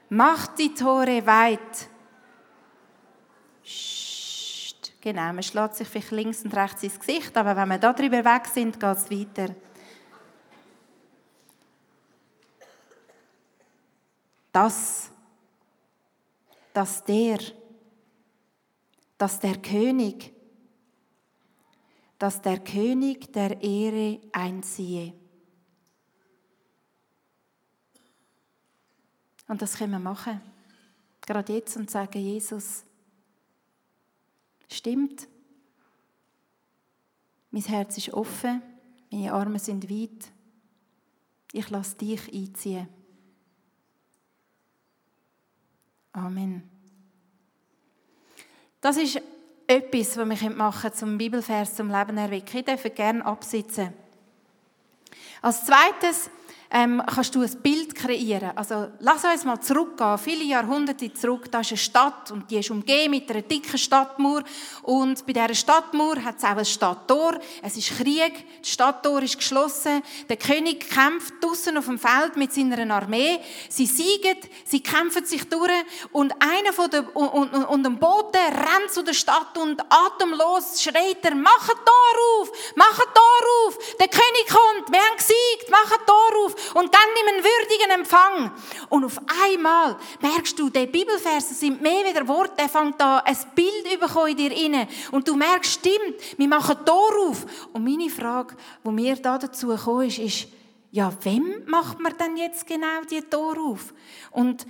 Macht 0.09 0.57
die 0.57 0.73
Tore 0.73 1.25
weit. 1.25 1.89
Genau, 5.01 5.31
man 5.31 5.43
schlägt 5.43 5.75
sich 5.75 5.87
vielleicht 5.87 6.11
links 6.11 6.43
und 6.43 6.53
rechts 6.55 6.83
ins 6.83 6.99
Gesicht, 6.99 7.37
aber 7.37 7.55
wenn 7.55 7.69
wir 7.69 7.77
da 7.77 7.93
drüber 7.93 8.25
weg 8.25 8.47
sind, 8.47 8.79
geht 8.79 8.97
es 8.97 9.09
weiter. 9.09 9.55
Dass, 14.51 15.11
dass 16.73 17.03
der, 17.03 17.39
dass 19.17 19.39
der 19.39 19.61
König, 19.61 20.33
dass 22.17 22.41
der 22.41 22.59
König 22.59 23.31
der 23.33 23.61
Ehre 23.61 24.19
einziehe. 24.31 25.13
Und 29.47 29.61
das 29.61 29.77
können 29.77 29.93
wir 29.93 29.99
machen. 29.99 30.41
Gerade 31.21 31.53
jetzt 31.53 31.75
und 31.75 31.89
sagen, 31.89 32.19
Jesus, 32.19 32.83
stimmt. 34.69 35.27
Mein 37.51 37.63
Herz 37.63 37.97
ist 37.97 38.13
offen, 38.13 38.61
meine 39.11 39.33
Arme 39.33 39.57
sind 39.57 39.89
weit. 39.89 40.31
Ich 41.51 41.69
lasse 41.71 41.97
dich 41.97 42.31
einziehen. 42.31 42.87
Amen. 46.25 46.69
Das 48.81 48.97
ist 48.97 49.21
etwas, 49.67 50.17
was 50.17 50.41
wir 50.41 50.49
machen 50.49 50.81
können, 50.81 50.93
zum 50.95 51.17
Bibelvers 51.17 51.75
zum 51.75 51.89
Leben 51.89 52.17
erwecken. 52.17 52.57
Ich 52.57 52.65
darf 52.65 52.83
gerne 52.95 53.25
absitzen. 53.25 53.93
Als 55.41 55.65
zweites 55.65 56.29
ähm, 56.71 57.01
kannst 57.05 57.33
du 57.33 57.41
ein 57.41 57.61
Bild 57.61 57.95
kreieren. 57.95 58.51
Also 58.55 58.89
lass 58.99 59.23
uns 59.23 59.43
mal 59.43 59.59
zurückgehen, 59.59 60.17
viele 60.19 60.43
Jahrhunderte 60.43 61.11
zurück. 61.13 61.49
Da 61.51 61.61
ist 61.61 61.71
eine 61.71 61.77
Stadt 61.77 62.31
und 62.31 62.49
die 62.51 62.57
ist 62.57 62.69
umgeben 62.69 63.11
mit 63.11 63.29
einer 63.29 63.41
dicken 63.41 63.77
Stadtmauer. 63.77 64.43
Und 64.83 65.25
bei 65.25 65.33
dieser 65.33 65.55
Stadtmauer 65.55 66.23
hat 66.23 66.37
es 66.37 66.43
auch 66.43 66.57
ein 66.57 66.65
Stadttor. 66.65 67.39
Es 67.63 67.75
ist 67.75 67.97
Krieg, 67.97 68.45
das 68.61 68.69
Stadttor 68.69 69.21
ist 69.23 69.37
geschlossen. 69.37 70.03
Der 70.27 70.37
König 70.37 70.87
kämpft 70.89 71.33
draußen 71.41 71.75
auf 71.75 71.85
dem 71.85 71.97
Feld 71.97 72.35
mit 72.35 72.53
seiner 72.53 72.93
Armee. 72.93 73.39
Sie 73.67 73.87
siegen, 73.87 74.37
sie 74.63 74.83
kämpfen 74.83 75.25
sich 75.25 75.49
durch 75.49 75.71
und 76.11 76.33
einer 76.39 76.73
von 76.73 76.89
den, 76.89 77.05
und, 77.07 77.51
und, 77.51 77.65
und 77.65 77.83
dem 77.83 77.97
Boten 77.97 78.37
rennt 78.37 78.91
zu 78.91 79.03
der 79.03 79.13
Stadt 79.13 79.57
und 79.57 79.81
atemlos 79.89 80.81
schreit 80.81 81.23
er, 81.23 81.35
mach 81.35 81.69
ein 81.69 81.75
Tor 81.75 82.41
auf, 82.41 82.51
mach 82.75 82.99
ein 82.99 83.13
Tor 83.13 83.67
auf, 83.67 83.77
der 83.99 84.07
König 84.07 84.47
kommt, 84.47 84.91
wir 84.91 84.99
haben 84.99 85.17
gesiegt, 85.17 85.69
mach 85.69 85.91
ein 85.91 86.05
Tor 86.05 86.45
auf 86.45 86.55
und 86.73 86.93
dann 86.93 87.01
nimm 87.15 87.33
einen 87.33 87.43
würdigen 87.43 87.91
Empfang. 87.91 88.51
Und 88.89 89.05
auf 89.05 89.19
einmal 89.45 89.97
merkst 90.21 90.57
du, 90.57 90.69
die 90.69 90.85
Bibelverse 90.85 91.53
sind 91.53 91.81
mehr 91.81 92.05
wie 92.05 92.13
der 92.13 92.27
Wort, 92.27 92.57
der 92.59 92.69
fängt 92.69 92.99
da 92.99 93.19
ein 93.19 93.37
Bild 93.55 93.69
in 93.85 94.37
dir 94.37 94.51
inne 94.51 94.87
und 95.11 95.27
du 95.27 95.35
merkst, 95.35 95.73
stimmt, 95.73 96.37
wir 96.37 96.47
machen 96.47 96.77
Tor 96.85 97.11
auf. 97.29 97.45
Und 97.73 97.83
meine 97.83 98.09
Frage, 98.09 98.55
wo 98.83 98.91
mir 98.91 99.15
da 99.15 99.37
dazu 99.37 99.67
gekommen 99.67 100.07
ist, 100.07 100.19
ist, 100.19 100.47
ja, 100.91 101.11
wem 101.21 101.63
macht 101.67 101.99
man 101.99 102.17
denn 102.17 102.37
jetzt 102.37 102.65
genau 102.65 103.01
die 103.09 103.21
Tor 103.21 103.57
auf? 103.59 103.93
Und 104.31 104.65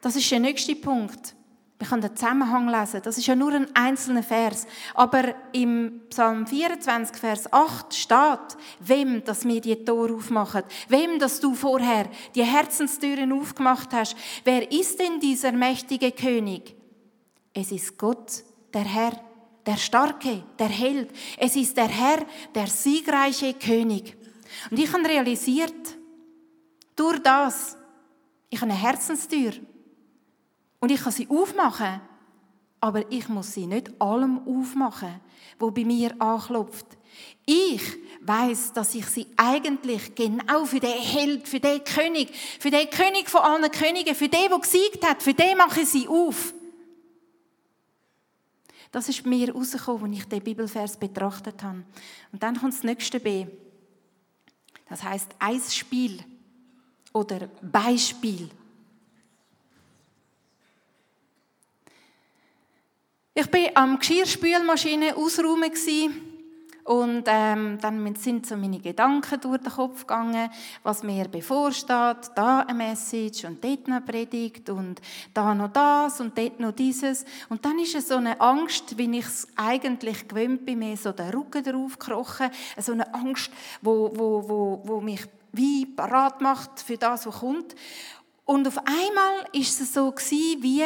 das 0.00 0.16
ist 0.16 0.30
der 0.30 0.40
nächste 0.40 0.74
Punkt. 0.74 1.34
Wir 1.82 1.88
können 1.88 2.02
den 2.02 2.14
Zusammenhang 2.14 2.68
lesen. 2.68 3.00
Das 3.02 3.18
ist 3.18 3.26
ja 3.26 3.34
nur 3.34 3.52
ein 3.52 3.66
einzelner 3.74 4.22
Vers. 4.22 4.68
Aber 4.94 5.34
im 5.50 6.02
Psalm 6.10 6.46
24, 6.46 7.16
Vers 7.16 7.52
8 7.52 7.92
steht, 7.92 8.56
wem, 8.78 9.24
dass 9.24 9.44
wir 9.44 9.60
die 9.60 9.84
Tore 9.84 10.14
aufmachen. 10.14 10.62
Wem, 10.88 11.18
dass 11.18 11.40
du 11.40 11.56
vorher 11.56 12.08
die 12.36 12.44
Herzenstüren 12.44 13.32
aufgemacht 13.32 13.92
hast. 13.92 14.14
Wer 14.44 14.70
ist 14.70 15.00
denn 15.00 15.18
dieser 15.18 15.50
mächtige 15.50 16.12
König? 16.12 16.76
Es 17.52 17.72
ist 17.72 17.98
Gott, 17.98 18.44
der 18.72 18.84
Herr, 18.84 19.20
der 19.66 19.76
Starke, 19.76 20.44
der 20.60 20.68
Held. 20.68 21.10
Es 21.36 21.56
ist 21.56 21.76
der 21.76 21.88
Herr, 21.88 22.24
der 22.54 22.68
siegreiche 22.68 23.54
König. 23.54 24.16
Und 24.70 24.78
ich 24.78 24.92
habe 24.92 25.08
realisiert, 25.08 25.98
durch 26.94 27.18
das, 27.18 27.76
ich 28.50 28.60
habe 28.60 28.70
eine 28.70 28.80
Herzenstür. 28.80 29.54
Und 30.82 30.90
ich 30.90 31.00
kann 31.00 31.12
sie 31.12 31.28
aufmachen, 31.28 32.00
aber 32.80 33.08
ich 33.12 33.28
muss 33.28 33.52
sie 33.52 33.68
nicht 33.68 33.92
allem 34.00 34.40
aufmachen, 34.48 35.20
wo 35.56 35.70
bei 35.70 35.84
mir 35.84 36.20
anklopft. 36.20 36.86
Ich 37.46 37.80
weiß, 38.20 38.72
dass 38.72 38.92
ich 38.96 39.06
sie 39.06 39.28
eigentlich 39.36 40.12
genau 40.16 40.64
für 40.64 40.80
den 40.80 40.98
Held, 40.98 41.46
für 41.46 41.60
den 41.60 41.84
König, 41.84 42.34
für 42.58 42.72
den 42.72 42.90
König 42.90 43.30
von 43.30 43.42
allen 43.42 43.70
Königen, 43.70 44.16
für 44.16 44.28
den, 44.28 44.48
der 44.50 44.58
gesiegt 44.58 45.08
hat, 45.08 45.22
für 45.22 45.34
den 45.34 45.56
mache 45.56 45.82
ich 45.82 45.88
sie 45.88 46.08
auf. 46.08 46.52
Das 48.90 49.08
ist 49.08 49.24
mir 49.24 49.54
rausgekommen, 49.54 50.10
als 50.10 50.22
ich 50.22 50.28
den 50.28 50.42
Bibelvers 50.42 50.96
betrachtet 50.96 51.62
habe. 51.62 51.84
Und 52.32 52.42
dann 52.42 52.58
kommt 52.58 52.74
das 52.74 52.82
nächste 52.82 53.20
B. 53.20 53.46
Das 54.88 55.04
heißt 55.04 55.30
Eisspiel 55.38 56.24
oder 57.12 57.46
Beispiel. 57.62 58.50
Ich 63.34 63.50
war 63.50 63.82
am 63.82 63.98
Geschirrspülmaschine 63.98 65.16
ausräumen 65.16 65.72
und 66.84 67.24
ähm, 67.26 67.78
dann 67.80 68.14
sind 68.16 68.44
so 68.44 68.58
meine 68.58 68.78
Gedanken 68.78 69.40
durch 69.40 69.62
den 69.62 69.72
Kopf 69.72 70.00
gegangen, 70.00 70.50
was 70.82 71.02
mir 71.02 71.28
bevorsteht. 71.28 72.30
Da 72.34 72.58
eine 72.58 72.74
Message 72.74 73.46
und 73.46 73.64
dort 73.64 73.86
eine 73.86 74.02
Predigt 74.02 74.68
und 74.68 75.00
da 75.32 75.54
noch 75.54 75.72
das 75.72 76.20
und 76.20 76.36
dort 76.36 76.60
noch 76.60 76.72
dieses. 76.72 77.24
Und 77.48 77.64
dann 77.64 77.78
ist 77.78 77.94
es 77.94 78.08
so 78.08 78.16
eine 78.16 78.38
Angst, 78.38 78.98
wie 78.98 79.18
ich 79.18 79.24
es 79.24 79.48
eigentlich 79.56 80.28
gewöhnt 80.28 80.66
bin, 80.66 80.80
mir 80.80 80.98
so 80.98 81.12
der 81.12 81.32
Rücken 81.32 81.64
drauf 81.64 81.98
gekrochen. 81.98 82.50
So 82.76 82.92
eine 82.92 83.14
Angst, 83.14 83.50
wo, 83.80 84.10
wo, 84.14 84.46
wo, 84.46 84.82
wo 84.84 85.00
mich 85.00 85.24
wie 85.52 85.86
parat 85.86 86.42
macht 86.42 86.80
für 86.80 86.98
das, 86.98 87.26
was 87.26 87.40
kommt. 87.40 87.76
Und 88.44 88.68
auf 88.68 88.76
einmal 88.78 89.46
ist 89.52 89.80
es 89.80 89.94
so 89.94 90.10
gewesen, 90.10 90.62
wie, 90.62 90.84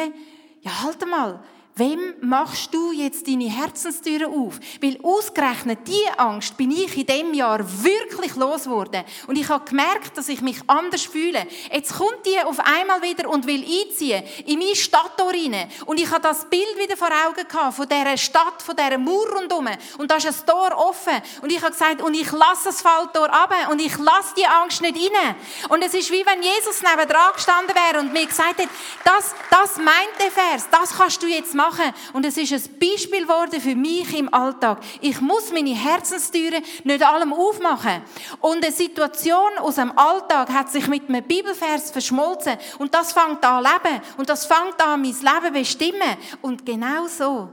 ja, 0.61 0.83
halt 0.83 1.05
mal, 1.05 1.43
Wem 1.77 2.15
machst 2.21 2.73
du 2.73 2.91
jetzt 2.91 3.27
deine 3.27 3.51
Herzenstüre 3.51 4.27
auf? 4.27 4.59
Weil 4.81 4.99
ausgerechnet 5.03 5.79
diese 5.85 6.17
Angst 6.17 6.57
bin 6.57 6.71
ich 6.71 6.97
in 6.97 7.05
dem 7.05 7.33
Jahr 7.35 7.59
wirklich 7.83 8.35
losgeworden. 8.35 9.03
Und 9.27 9.37
ich 9.37 9.47
habe 9.47 9.63
gemerkt, 9.63 10.17
dass 10.17 10.27
ich 10.27 10.41
mich 10.41 10.57
anders 10.65 11.03
fühle. 11.03 11.45
Jetzt 11.71 11.93
kommt 11.93 12.25
die 12.25 12.39
auf 12.39 12.59
einmal 12.59 13.03
wieder 13.03 13.29
und 13.29 13.45
will 13.45 13.63
einziehen 13.63 14.23
in 14.47 14.57
meine 14.57 14.75
Stadttor 14.75 15.31
rein. 15.31 15.69
Und 15.85 15.99
ich 15.99 16.09
habe 16.09 16.21
das 16.21 16.49
Bild 16.49 16.77
wieder 16.79 16.97
vor 16.97 17.09
Augen 17.27 17.47
gehabt, 17.47 17.75
von 17.75 17.87
dieser 17.87 18.17
Stadt, 18.17 18.63
von 18.63 18.75
dieser 18.75 18.97
Mauer 18.97 19.29
rundherum. 19.37 19.67
Und 19.99 20.09
da 20.09 20.15
ist 20.15 20.25
ein 20.25 20.47
Tor 20.47 20.75
offen. 20.75 21.21
Und 21.43 21.51
ich 21.51 21.61
habe 21.61 21.73
gesagt, 21.73 22.01
und 22.01 22.15
ich 22.15 22.31
lasse 22.31 22.65
das 22.65 22.81
Falltor 22.81 23.31
ab 23.31 23.53
und 23.69 23.79
ich 23.79 23.95
lasse 23.99 24.33
die 24.35 24.47
Angst 24.47 24.81
nicht 24.81 24.95
rein. 24.95 25.35
Und 25.69 25.83
es 25.83 25.93
ist 25.93 26.09
wie 26.09 26.25
wenn 26.25 26.41
Jesus 26.41 26.81
neben 26.81 27.07
dran 27.07 27.33
gestanden 27.35 27.75
wäre 27.75 28.01
und 28.01 28.13
mir 28.13 28.25
gesagt 28.25 28.59
hat, 28.59 28.69
das, 29.03 29.35
das 29.51 29.77
meint 29.77 30.17
der 30.19 30.31
Vers, 30.31 30.67
das 30.71 30.97
kannst 30.97 31.21
du 31.21 31.27
jetzt 31.27 31.53
machen 31.53 31.66
machen. 31.67 31.93
Und 32.13 32.25
es 32.25 32.37
ist 32.37 32.53
ein 32.53 32.79
Beispiel 32.79 33.21
geworden 33.21 33.59
für 33.59 33.75
mich 33.75 34.17
im 34.17 34.33
Alltag. 34.33 34.79
Ich 35.01 35.19
muss 35.21 35.51
meine 35.51 35.75
Herzenstüren 35.75 36.63
nicht 36.83 37.03
allem 37.03 37.33
aufmachen. 37.33 38.01
Und 38.41 38.63
eine 38.63 38.71
Situation 38.71 39.57
aus 39.59 39.75
dem 39.75 39.97
Alltag 39.97 40.49
hat 40.49 40.71
sich 40.71 40.87
mit 40.87 41.09
einem 41.09 41.23
Bibelvers 41.23 41.91
verschmolzen. 41.91 42.57
Und 42.77 42.93
das 42.93 43.13
fängt 43.13 43.43
an 43.43 43.63
leben. 43.63 44.01
Und 44.17 44.29
das 44.29 44.45
fängt 44.45 44.81
an, 44.81 45.01
mein 45.01 45.11
Leben 45.11 45.53
bestimmen. 45.53 46.17
Und 46.41 46.65
genau 46.65 47.07
so 47.07 47.49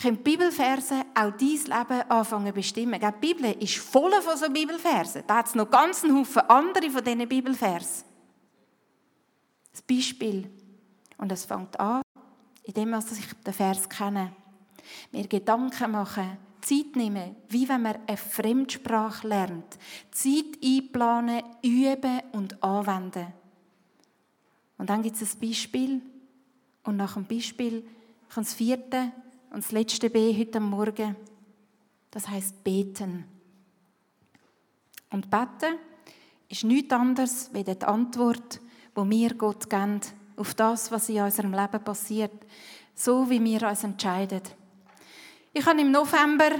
können 0.00 0.22
Bibelverse 0.22 1.02
auch 1.14 1.30
dein 1.30 1.38
Leben 1.40 2.10
anfangen 2.10 2.54
bestimmen. 2.54 2.98
Die 3.00 3.26
Bibel 3.34 3.54
ist 3.60 3.76
voll 3.76 4.12
von 4.22 4.36
so 4.36 4.48
Bibelversen. 4.48 5.22
Da 5.26 5.36
hat 5.36 5.46
es 5.46 5.54
noch 5.54 5.70
ganz 5.70 6.04
einen 6.04 6.18
Haufen 6.18 6.42
andere 6.48 6.90
von 6.90 7.04
diesen 7.04 7.28
Bibelversen. 7.28 8.04
Das 9.72 9.82
Beispiel. 9.82 10.50
Und 11.18 11.30
es 11.30 11.44
fängt 11.44 11.78
an 11.78 12.00
indem 12.64 12.90
wir 12.90 13.00
den 13.00 13.54
Vers 13.54 13.88
kennen. 13.88 14.32
Mir 15.12 15.26
Gedanken 15.26 15.90
machen, 15.90 16.38
Zeit 16.60 16.94
nehmen, 16.94 17.36
wie 17.48 17.68
wenn 17.68 17.82
man 17.82 17.98
eine 18.06 18.16
Fremdsprache 18.16 19.26
lernt. 19.26 19.78
Zeit 20.10 20.58
einplanen, 20.62 21.42
üben 21.62 22.20
und 22.32 22.62
anwenden. 22.62 23.28
Und 24.78 24.90
dann 24.90 25.02
gibt 25.02 25.20
es 25.20 25.34
ein 25.34 25.40
Beispiel. 25.40 26.02
Und 26.84 26.96
nach 26.96 27.14
dem 27.14 27.26
Beispiel 27.26 27.82
kommt 28.32 28.46
das 28.46 28.54
vierte 28.54 29.12
und 29.50 29.64
das 29.64 29.72
letzte 29.72 30.10
B 30.10 30.36
heute 30.38 30.60
Morgen. 30.60 31.16
Das 32.10 32.28
heißt 32.28 32.62
beten. 32.64 33.24
Und 35.10 35.30
beten 35.30 35.76
ist 36.48 36.64
nichts 36.64 36.92
anderes 36.92 37.50
als 37.54 37.78
die 37.78 37.84
Antwort, 37.84 38.60
die 38.96 39.10
wir 39.10 39.34
Gott 39.34 39.68
geben 39.68 40.00
auf 40.36 40.54
das, 40.54 40.90
was 40.90 41.08
in 41.08 41.22
unserem 41.22 41.52
Leben 41.52 41.84
passiert, 41.84 42.32
so 42.94 43.28
wie 43.28 43.42
wir 43.42 43.68
uns 43.68 43.84
entscheiden. 43.84 44.42
Ich 45.52 45.64
habe 45.66 45.80
im 45.80 45.90
November 45.90 46.50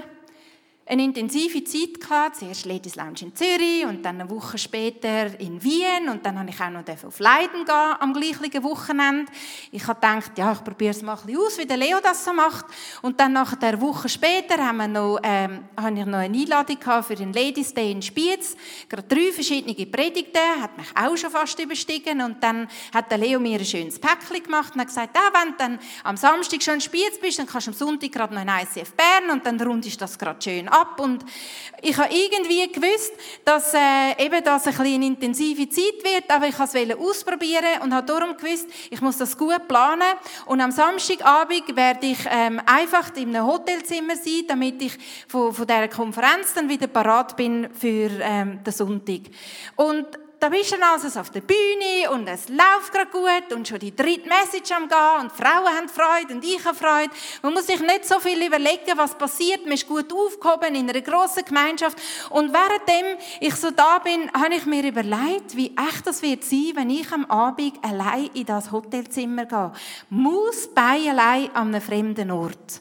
eine 0.91 1.05
intensive 1.05 1.63
Zeit 1.63 2.01
gehabt. 2.01 2.37
Zuerst 2.37 2.67
Ladies 2.67 2.97
Lounge 2.97 3.23
in 3.23 3.35
Zürich 3.35 3.87
und 3.87 4.05
dann 4.05 4.21
eine 4.21 4.29
Woche 4.29 4.59
später 4.59 5.39
in 5.39 5.63
Wien 5.63 6.09
und 6.11 6.27
dann 6.27 6.39
habe 6.39 6.51
ich 6.51 6.61
auch 6.61 6.71
noch 6.71 6.83
auf 7.07 7.19
Leiden 7.21 7.65
gehen 7.65 7.95
am 8.01 8.13
gleichen 8.13 8.65
Wochenende. 8.65 9.31
Ich 9.71 9.87
habe 9.87 10.01
gedacht, 10.01 10.37
ja, 10.37 10.53
ich 10.53 10.65
probiere 10.65 10.91
es 10.91 11.03
mal 11.03 11.15
ein 11.15 11.27
bisschen 11.27 11.41
aus, 11.41 11.59
wie 11.59 11.67
der 11.67 11.77
Leo 11.77 11.99
das 12.03 12.25
so 12.25 12.33
macht. 12.33 12.67
Und 13.03 13.21
dann 13.21 13.33
nach 13.33 13.55
der 13.55 13.81
Woche 13.81 14.09
später 14.09 14.57
haben 14.57 14.79
wir 14.79 14.89
noch, 14.89 15.21
ähm, 15.23 15.65
habe 15.77 15.97
ich 15.97 16.07
noch 16.07 16.19
eine 16.19 16.37
Einladung 16.37 16.79
für 17.05 17.15
den 17.15 17.33
Ladies 17.33 17.73
Day 17.73 17.93
in 17.93 18.03
Spiez. 18.03 18.57
Gerade 18.89 19.07
drei 19.07 19.33
verschiedene 19.33 19.87
Predigten, 19.87 20.41
hat 20.61 20.77
mich 20.77 20.89
auch 20.97 21.17
schon 21.17 21.31
fast 21.31 21.59
überstiegen. 21.61 22.21
Und 22.21 22.43
dann 22.43 22.69
hat 22.93 23.11
der 23.13 23.19
Leo 23.19 23.39
mir 23.39 23.61
ein 23.61 23.65
schönes 23.65 24.01
Päckchen 24.01 24.43
gemacht 24.43 24.75
und 24.75 24.81
hat 24.81 24.89
gesagt, 24.89 25.17
ah, 25.17 25.31
wenn 25.33 25.53
du 25.53 25.59
dann 25.59 25.79
am 26.03 26.17
Samstag 26.17 26.63
schon 26.63 26.75
in 26.75 26.81
Spiez 26.81 27.21
bist, 27.21 27.39
dann 27.39 27.47
kannst 27.47 27.69
du 27.69 27.71
am 27.71 27.77
Sonntag 27.77 28.11
gerade 28.11 28.35
noch 28.35 28.43
in 28.43 28.49
ICF 28.49 28.93
Bern 28.95 29.31
und 29.31 29.47
dann 29.47 29.61
rundest 29.61 30.01
das 30.01 30.19
gerade 30.19 30.43
schön 30.43 30.69
ab 30.69 30.80
ab. 30.81 31.01
Und 31.01 31.25
ich 31.83 31.97
habe 31.97 32.13
irgendwie 32.13 32.71
gewusst, 32.71 33.13
dass 33.45 33.75
äh, 33.75 34.25
eben 34.25 34.43
das 34.45 34.67
ein 34.67 34.81
eine 34.81 35.07
intensive 35.07 35.69
Zeit 35.69 36.03
wird, 36.03 36.31
aber 36.31 36.49
ich 36.49 36.59
wollte 36.59 36.93
es 36.93 36.99
ausprobieren 36.99 37.83
und 37.83 37.95
habe 37.95 38.07
darum 38.07 38.37
gewusst, 38.37 38.67
ich 38.91 39.01
muss 39.01 39.19
das 39.19 39.37
gut 39.37 39.69
planen. 39.69 40.19
Und 40.47 40.61
am 40.61 40.71
Samstagabend 40.71 41.77
werde 41.77 42.07
ich 42.07 42.19
ähm, 42.31 42.61
einfach 42.67 43.15
in 43.17 43.35
einem 43.35 43.47
Hotelzimmer 43.47 44.17
sein, 44.17 44.45
damit 44.49 44.83
ich 44.83 44.93
von, 45.29 45.53
von 45.53 45.67
dieser 45.67 45.89
Konferenz 45.89 46.55
dann 46.55 46.69
wieder 46.69 46.87
parat 46.87 47.37
bin 47.37 47.69
für 47.73 48.11
ähm, 48.21 48.63
den 48.65 48.73
Sonntag. 48.73 49.21
Und 49.77 50.07
da 50.41 50.49
bist 50.49 50.73
du 50.73 50.77
also 50.83 51.21
auf 51.21 51.31
der 51.31 51.43
Bühne 51.43 52.11
und 52.13 52.27
es 52.27 52.49
läuft 52.49 52.93
gerade 52.93 53.11
gut 53.11 53.55
und 53.55 53.69
schon 53.69 53.79
die 53.79 53.95
dritte 53.95 54.27
Message 54.27 54.73
am 54.73 54.89
Gehen 54.89 55.21
und 55.21 55.33
Frauen 55.33 55.69
haben 55.69 55.89
Freude 55.89 56.35
und 56.35 56.43
ich 56.43 56.65
habe 56.65 56.77
Freude. 56.77 57.11
Man 57.43 57.53
muss 57.53 57.67
sich 57.67 57.79
nicht 57.81 58.07
so 58.07 58.19
viel 58.21 58.43
überlegen, 58.43 58.97
was 58.97 59.15
passiert. 59.15 59.65
Man 59.65 59.75
ist 59.75 59.87
gut 59.87 60.11
aufgehoben 60.11 60.75
in 60.75 60.89
einer 60.89 61.03
grossen 61.03 61.45
Gemeinschaft. 61.45 61.99
Und 62.31 62.55
währenddem 62.55 63.19
ich 63.41 63.55
so 63.55 63.71
da 63.71 63.99
bin, 63.99 64.33
habe 64.33 64.55
ich 64.55 64.65
mir 64.65 64.83
überlegt, 64.83 65.55
wie 65.57 65.77
echt 65.77 66.07
das 66.07 66.23
wird 66.23 66.43
sein, 66.43 66.73
wenn 66.75 66.89
ich 66.89 67.13
am 67.13 67.27
Abend 67.27 67.75
allein 67.85 68.31
in 68.33 68.47
das 68.47 68.73
Hotelzimmer 68.73 69.45
gehe. 69.45 69.73
Muss 70.09 70.69
bei 70.69 71.11
allein 71.11 71.55
an 71.55 71.69
einem 71.69 71.83
fremden 71.83 72.31
Ort 72.31 72.81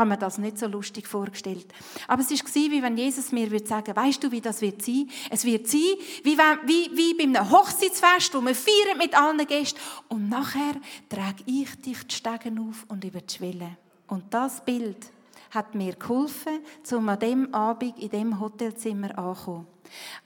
habe 0.00 0.10
mir 0.10 0.18
das 0.18 0.38
nicht 0.38 0.58
so 0.58 0.66
lustig 0.66 1.06
vorgestellt. 1.06 1.66
Aber 2.08 2.22
es 2.22 2.30
war 2.30 2.54
wie 2.54 2.82
wenn 2.82 2.96
Jesus 2.96 3.30
mir 3.30 3.50
würde 3.50 3.66
sagen, 3.66 3.94
weißt 3.94 4.24
du, 4.24 4.32
wie 4.32 4.40
das 4.40 4.60
wird 4.60 4.82
sein? 4.82 5.08
Es 5.30 5.44
wird 5.44 5.68
sein, 5.68 5.80
wie, 6.24 6.36
wenn, 6.36 6.68
wie, 6.68 6.90
wie 6.96 7.14
bei 7.14 7.24
einem 7.24 7.50
Hochzeitsfest, 7.50 8.34
wo 8.34 8.40
wir 8.40 8.54
feiern 8.54 8.98
mit 8.98 9.16
allen 9.16 9.46
Gästen. 9.46 9.78
Und 10.08 10.28
nachher 10.28 10.74
trage 11.08 11.44
ich 11.46 11.80
dich 11.82 12.02
die 12.06 12.14
Stegen 12.14 12.58
auf 12.58 12.86
und 12.88 13.04
über 13.04 13.20
die 13.20 13.34
Schwelle. 13.34 13.76
Und 14.08 14.24
das 14.30 14.64
Bild 14.64 15.12
hat 15.50 15.74
mir 15.74 15.94
geholfen, 15.94 16.60
um 16.92 17.08
an 17.08 17.18
dem 17.18 17.54
Abend 17.54 17.98
in 17.98 18.08
dem 18.08 18.40
Hotelzimmer 18.40 19.16
anzukommen. 19.18 19.66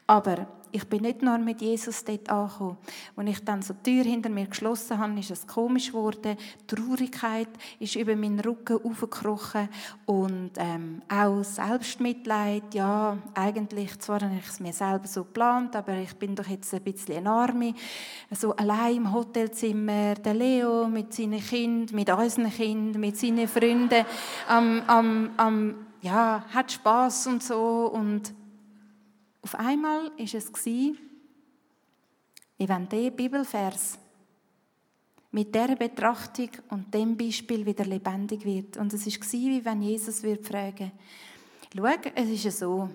Aber 0.06 0.46
ich 0.74 0.88
bin 0.88 1.02
nicht 1.02 1.22
nur 1.22 1.38
mit 1.38 1.60
Jesus 1.62 2.04
dort 2.04 2.28
angekommen. 2.28 2.76
Als 3.14 3.30
ich 3.30 3.44
dann 3.44 3.62
so 3.62 3.74
die 3.74 3.92
Tür 3.92 4.02
hinter 4.02 4.28
mir 4.28 4.46
geschlossen 4.46 4.98
habe, 4.98 5.20
ist 5.20 5.30
es 5.30 5.46
komisch 5.46 5.92
geworden. 5.92 6.36
Die 6.36 6.74
Traurigkeit 6.74 7.48
ist 7.78 7.94
über 7.94 8.16
meinen 8.16 8.40
Rücken 8.40 8.84
aufgekrochen 8.84 9.68
und 10.04 10.50
ähm, 10.56 11.00
auch 11.08 11.44
Selbstmitleid. 11.44 12.74
Ja, 12.74 13.16
eigentlich, 13.34 13.96
zwar 14.00 14.20
habe 14.20 14.34
ich 14.36 14.48
es 14.48 14.58
mir 14.58 14.72
selber 14.72 15.06
so 15.06 15.22
geplant, 15.22 15.76
aber 15.76 15.94
ich 15.94 16.16
bin 16.16 16.34
doch 16.34 16.48
jetzt 16.48 16.74
ein 16.74 16.82
bisschen 16.82 17.18
eine 17.18 17.30
Arme. 17.30 17.74
So 18.32 18.56
allein 18.56 18.96
im 18.96 19.12
Hotelzimmer, 19.12 20.14
der 20.16 20.34
Leo 20.34 20.88
mit 20.88 21.14
seinen 21.14 21.38
Kindern, 21.38 21.94
mit 21.94 22.10
unseren 22.10 22.50
Kindern, 22.50 23.00
mit 23.00 23.16
seinen 23.16 23.46
Freunden, 23.46 24.04
am, 24.48 24.82
am, 24.88 25.30
am, 25.36 25.86
ja, 26.02 26.44
hat 26.52 26.72
Spaß 26.72 27.28
und 27.28 27.44
so 27.44 27.92
und 27.94 28.34
auf 29.44 29.54
einmal 29.56 30.10
ist 30.16 30.34
es 30.34 30.50
wie 30.64 30.96
wenn 32.56 32.88
der 32.88 33.10
Bibelvers 33.10 33.98
mit 35.32 35.54
der 35.54 35.76
Betrachtung 35.76 36.48
und 36.70 36.94
dem 36.94 37.14
Beispiel 37.14 37.66
wieder 37.66 37.84
lebendig 37.84 38.42
wird. 38.46 38.78
Und 38.78 38.94
es 38.94 39.06
ist 39.06 39.32
wie 39.32 39.62
wenn 39.62 39.82
Jesus 39.82 40.20
fragen: 40.20 40.92
Schau, 41.76 41.84
es 42.14 42.44
ist 42.44 42.58
so. 42.58 42.88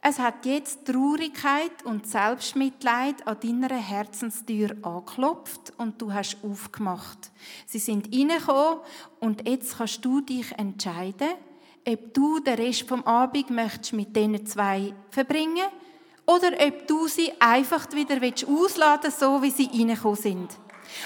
Es 0.00 0.18
hat 0.18 0.44
jetzt 0.44 0.86
Traurigkeit 0.86 1.84
und 1.84 2.06
Selbstmitleid 2.06 3.24
an 3.26 3.38
deiner 3.40 3.76
Herzenstür 3.76 4.76
angeklopft 4.82 5.72
und 5.76 6.02
du 6.02 6.12
hast 6.12 6.38
aufgemacht. 6.42 7.30
Sie 7.66 7.78
sind 7.78 8.12
reingekommen 8.12 8.80
und 9.20 9.48
jetzt 9.48 9.76
kannst 9.76 10.04
du 10.04 10.20
dich 10.20 10.50
entscheiden, 10.52 11.28
ob 11.88 12.12
du 12.12 12.38
den 12.40 12.54
Rest 12.54 12.86
vom 12.86 13.02
Abend 13.04 13.50
möchtest 13.50 13.94
mit 13.94 14.14
diesen 14.14 14.44
zwei 14.46 14.94
verbringen 15.10 15.68
oder 16.26 16.50
ob 16.60 16.86
du 16.86 17.08
sie 17.08 17.32
einfach 17.40 17.90
wieder 17.92 18.18
ausladen 18.46 19.10
so 19.10 19.40
wie 19.40 19.50
sie 19.50 19.70
reingekommen 19.72 20.16
sind. 20.16 20.50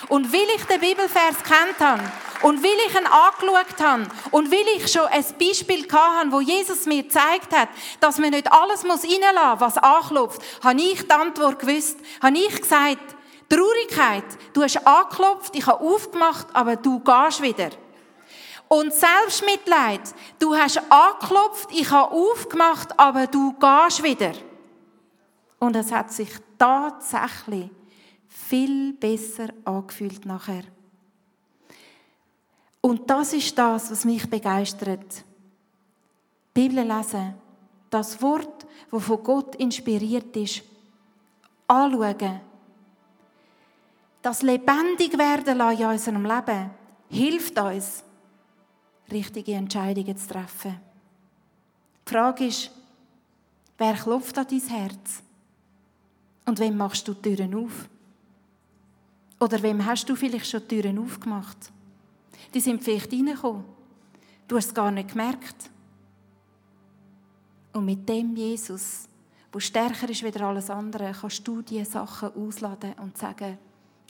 Und 0.09 0.33
weil 0.33 0.49
ich 0.57 0.65
den 0.65 0.81
Bibelvers 0.81 1.43
kennt 1.45 1.79
habe 1.81 2.03
und 2.43 2.63
weil 2.63 2.79
ich 2.87 2.95
ihn 2.95 3.07
angeschaut 3.07 3.81
habe 3.81 4.07
und 4.31 4.51
weil 4.51 4.77
ich 4.77 4.89
schon 4.91 5.07
ein 5.07 5.25
Beispiel 5.39 5.87
hatte, 5.91 6.33
wo 6.33 6.41
Jesus 6.41 6.87
mir 6.87 7.03
gezeigt 7.03 7.53
hat, 7.53 7.69
dass 8.01 8.19
man 8.19 8.31
nicht 8.31 8.51
alles 8.51 8.85
reinlassen 8.85 9.51
muss, 9.51 9.61
was 9.61 9.79
anklopft, 9.79 10.43
habe 10.63 10.81
ich 10.81 11.03
die 11.03 11.11
Antwort 11.11 11.59
gewusst, 11.59 11.99
habe 12.21 12.39
ich 12.39 12.61
gesagt, 12.61 13.17
Traurigkeit, 13.49 14.25
du 14.53 14.63
hast 14.63 14.85
angeklopft, 14.87 15.55
ich 15.55 15.67
habe 15.67 15.85
aufgemacht, 15.85 16.47
aber 16.55 16.77
du 16.77 17.01
gehst 17.01 17.43
wieder. 17.43 17.71
Und 18.73 18.91
Selbstmitleid, 18.91 20.01
du 20.39 20.57
hast 20.57 20.81
angeklopft, 20.91 21.69
ich 21.73 21.91
habe 21.91 22.11
aufgemacht, 22.11 22.99
aber 22.99 23.27
du 23.27 23.53
gehst 23.53 24.03
wieder. 24.03 24.33
Und 25.59 25.77
es 25.77 25.93
hat 25.93 26.11
sich 26.11 26.31
tatsächlich 26.57 27.69
viel 28.29 28.95
besser 28.95 29.49
angefühlt 29.67 30.25
nachher. 30.25 30.63
Und 32.81 33.11
das 33.11 33.35
ist 33.35 33.59
das, 33.59 33.91
was 33.91 34.07
mich 34.07 34.31
begeistert. 34.31 35.23
Bibel 36.55 36.83
lesen, 36.83 37.35
das 37.91 38.23
Wort, 38.23 38.67
das 38.91 39.05
von 39.05 39.23
Gott 39.23 39.55
inspiriert 39.57 40.35
ist, 40.35 40.63
anschauen, 41.69 42.41
das 44.23 44.41
lebendig 44.41 45.19
werden 45.19 45.59
lassen 45.59 45.83
in 45.83 45.89
unserem 45.89 46.25
Leben, 46.25 46.71
hilft 47.11 47.59
uns, 47.59 48.03
richtige 49.13 49.55
Entscheidungen 49.55 50.17
zu 50.17 50.29
treffen. 50.29 50.81
Die 52.07 52.13
Frage 52.13 52.47
ist, 52.47 52.71
wer 53.79 53.95
klopft 53.95 54.37
an 54.39 54.47
dein 54.49 54.61
Herz? 54.61 55.23
Und 56.45 56.59
wem 56.59 56.77
machst 56.77 57.07
du 57.07 57.15
die 57.15 57.35
Türen 57.35 57.55
auf? 57.55 57.89
Oder 59.39 59.63
wem 59.63 59.85
hast 59.85 60.09
du 60.09 60.17
vielleicht 60.17 60.47
schon 60.47 60.61
die 60.69 60.81
Türen 60.81 60.99
aufgemacht? 60.99 61.73
Die 62.53 62.61
sind 62.61 62.83
vielleicht 62.83 63.13
reingekommen. 63.13 63.65
Du 64.49 64.57
hast 64.57 64.67
es 64.67 64.75
gar 64.75 64.91
nicht 64.91 65.11
gemerkt. 65.11 65.71
Und 67.73 67.85
mit 67.85 68.09
dem 68.09 68.37
Jesus, 68.37 69.09
wo 69.51 69.59
stärker 69.59 70.09
ist 70.09 70.23
als 70.23 70.37
alles 70.37 70.71
andere, 70.71 71.13
kannst 71.13 71.47
du 71.47 71.63
diese 71.63 71.91
Sachen 71.91 72.35
ausladen 72.35 72.95
und 72.95 73.17
sagen, 73.17 73.59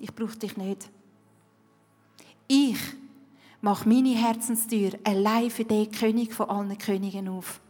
ich 0.00 0.12
brauche 0.12 0.36
dich 0.36 0.56
nicht. 0.56 0.90
Ich 2.48 2.78
mach 3.62 3.87
meine 3.87 4.14
Herzenstür 4.14 4.90
allein 5.05 5.48
für 5.48 5.64
den 5.64 5.90
König 5.90 6.35
von 6.35 6.51
allen 6.51 6.77
Königen 6.77 7.29
auf. 7.29 7.61